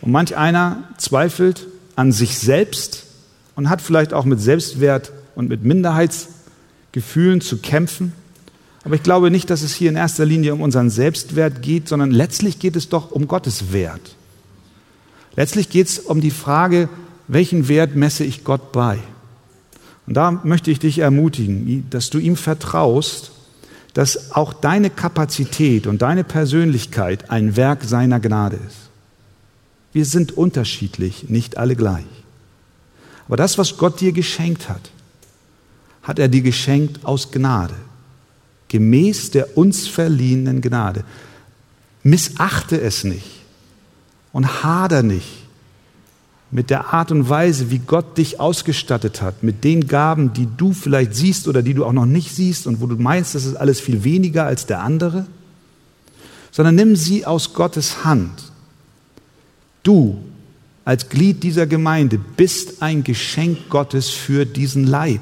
Und 0.00 0.12
manch 0.12 0.36
einer 0.36 0.84
zweifelt 0.96 1.66
an 1.96 2.12
sich 2.12 2.38
selbst 2.38 3.04
und 3.56 3.68
hat 3.68 3.82
vielleicht 3.82 4.12
auch 4.12 4.24
mit 4.24 4.40
Selbstwert 4.40 5.12
und 5.34 5.48
mit 5.48 5.64
Minderheitsgefühlen 5.64 7.40
zu 7.40 7.58
kämpfen. 7.58 8.12
Aber 8.84 8.94
ich 8.94 9.02
glaube 9.02 9.32
nicht, 9.32 9.50
dass 9.50 9.62
es 9.62 9.74
hier 9.74 9.90
in 9.90 9.96
erster 9.96 10.24
Linie 10.24 10.54
um 10.54 10.60
unseren 10.60 10.90
Selbstwert 10.90 11.62
geht, 11.62 11.88
sondern 11.88 12.12
letztlich 12.12 12.60
geht 12.60 12.76
es 12.76 12.88
doch 12.88 13.10
um 13.10 13.26
Gottes 13.26 13.72
Wert. 13.72 14.14
Letztlich 15.34 15.68
geht 15.68 15.88
es 15.88 15.98
um 15.98 16.20
die 16.20 16.30
Frage, 16.30 16.88
welchen 17.26 17.68
Wert 17.68 17.96
messe 17.96 18.24
ich 18.24 18.44
Gott 18.44 18.72
bei? 18.72 18.98
Und 20.06 20.14
da 20.14 20.30
möchte 20.30 20.70
ich 20.70 20.78
dich 20.78 21.00
ermutigen, 21.00 21.86
dass 21.90 22.08
du 22.08 22.18
ihm 22.18 22.36
vertraust, 22.36 23.32
dass 23.98 24.30
auch 24.30 24.52
deine 24.52 24.90
Kapazität 24.90 25.88
und 25.88 26.02
deine 26.02 26.22
Persönlichkeit 26.22 27.30
ein 27.30 27.56
Werk 27.56 27.82
seiner 27.82 28.20
Gnade 28.20 28.54
ist. 28.54 28.90
Wir 29.92 30.04
sind 30.04 30.30
unterschiedlich, 30.36 31.28
nicht 31.28 31.58
alle 31.58 31.74
gleich. 31.74 32.06
Aber 33.26 33.36
das, 33.36 33.58
was 33.58 33.76
Gott 33.76 34.00
dir 34.00 34.12
geschenkt 34.12 34.68
hat, 34.68 34.92
hat 36.04 36.20
er 36.20 36.28
dir 36.28 36.42
geschenkt 36.42 37.04
aus 37.04 37.32
Gnade, 37.32 37.74
gemäß 38.68 39.32
der 39.32 39.58
uns 39.58 39.88
verliehenen 39.88 40.60
Gnade. 40.60 41.02
Missachte 42.04 42.80
es 42.80 43.02
nicht 43.02 43.40
und 44.32 44.62
hader 44.62 45.02
nicht 45.02 45.47
mit 46.50 46.70
der 46.70 46.94
Art 46.94 47.10
und 47.12 47.28
Weise, 47.28 47.70
wie 47.70 47.78
Gott 47.78 48.16
dich 48.16 48.40
ausgestattet 48.40 49.20
hat, 49.20 49.42
mit 49.42 49.64
den 49.64 49.86
Gaben, 49.86 50.32
die 50.32 50.48
du 50.56 50.72
vielleicht 50.72 51.14
siehst 51.14 51.46
oder 51.46 51.62
die 51.62 51.74
du 51.74 51.84
auch 51.84 51.92
noch 51.92 52.06
nicht 52.06 52.34
siehst 52.34 52.66
und 52.66 52.80
wo 52.80 52.86
du 52.86 52.96
meinst, 52.96 53.34
das 53.34 53.44
ist 53.44 53.56
alles 53.56 53.80
viel 53.80 54.02
weniger 54.04 54.44
als 54.44 54.64
der 54.64 54.80
andere, 54.80 55.26
sondern 56.50 56.74
nimm 56.74 56.96
sie 56.96 57.26
aus 57.26 57.52
Gottes 57.52 58.04
Hand. 58.04 58.52
Du 59.82 60.18
als 60.84 61.10
Glied 61.10 61.42
dieser 61.42 61.66
Gemeinde 61.66 62.18
bist 62.18 62.82
ein 62.82 63.04
Geschenk 63.04 63.68
Gottes 63.68 64.08
für 64.08 64.46
diesen 64.46 64.86
Leib. 64.86 65.20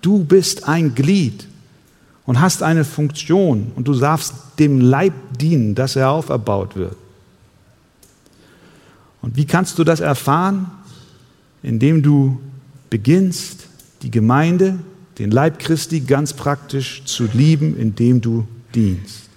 Du 0.00 0.24
bist 0.24 0.66
ein 0.66 0.94
Glied 0.94 1.46
und 2.24 2.40
hast 2.40 2.62
eine 2.62 2.84
Funktion 2.84 3.72
und 3.76 3.86
du 3.86 3.92
darfst 3.92 4.32
dem 4.58 4.80
Leib 4.80 5.12
dienen, 5.38 5.74
dass 5.74 5.94
er 5.94 6.10
auferbaut 6.10 6.74
wird. 6.74 6.96
Und 9.22 9.36
wie 9.36 9.46
kannst 9.46 9.78
du 9.78 9.84
das 9.84 10.00
erfahren? 10.00 10.70
Indem 11.62 12.02
du 12.02 12.40
beginnst, 12.90 13.66
die 14.02 14.10
Gemeinde, 14.10 14.78
den 15.18 15.30
Leib 15.30 15.58
Christi 15.58 16.00
ganz 16.00 16.32
praktisch 16.32 17.04
zu 17.04 17.28
lieben, 17.32 17.76
indem 17.76 18.20
du 18.20 18.46
dienst. 18.74 19.28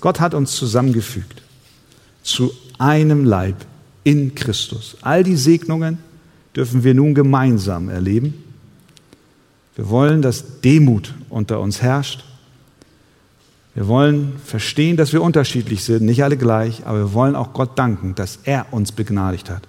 Gott 0.00 0.20
hat 0.20 0.34
uns 0.34 0.52
zusammengefügt 0.52 1.42
zu 2.22 2.52
einem 2.78 3.24
Leib 3.24 3.56
in 4.04 4.34
Christus. 4.34 4.96
All 5.02 5.22
die 5.22 5.36
Segnungen 5.36 5.98
dürfen 6.54 6.84
wir 6.84 6.94
nun 6.94 7.14
gemeinsam 7.14 7.88
erleben. 7.88 8.34
Wir 9.76 9.88
wollen, 9.88 10.22
dass 10.22 10.60
Demut 10.60 11.14
unter 11.28 11.60
uns 11.60 11.82
herrscht 11.82 12.24
wir 13.78 13.86
wollen 13.86 14.32
verstehen, 14.44 14.96
dass 14.96 15.12
wir 15.12 15.22
unterschiedlich 15.22 15.84
sind, 15.84 16.02
nicht 16.02 16.24
alle 16.24 16.36
gleich, 16.36 16.84
aber 16.84 16.98
wir 16.98 17.12
wollen 17.12 17.36
auch 17.36 17.52
Gott 17.52 17.78
danken, 17.78 18.16
dass 18.16 18.40
er 18.42 18.66
uns 18.72 18.90
begnadigt 18.90 19.50
hat 19.50 19.68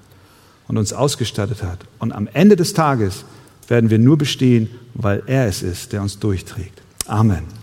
und 0.68 0.80
uns 0.80 0.94
ausgestattet 0.94 1.62
hat. 1.62 1.78
Und 2.00 2.12
am 2.12 2.28
Ende 2.34 2.56
des 2.56 2.74
Tages 2.74 3.24
werden 3.68 3.92
wir 3.92 4.00
nur 4.00 4.18
bestehen, 4.18 4.68
weil 4.96 5.22
er 5.28 5.46
es 5.46 5.62
ist, 5.62 5.94
der 5.94 6.02
uns 6.02 6.18
durchträgt. 6.18 6.82
Amen. 7.06 7.59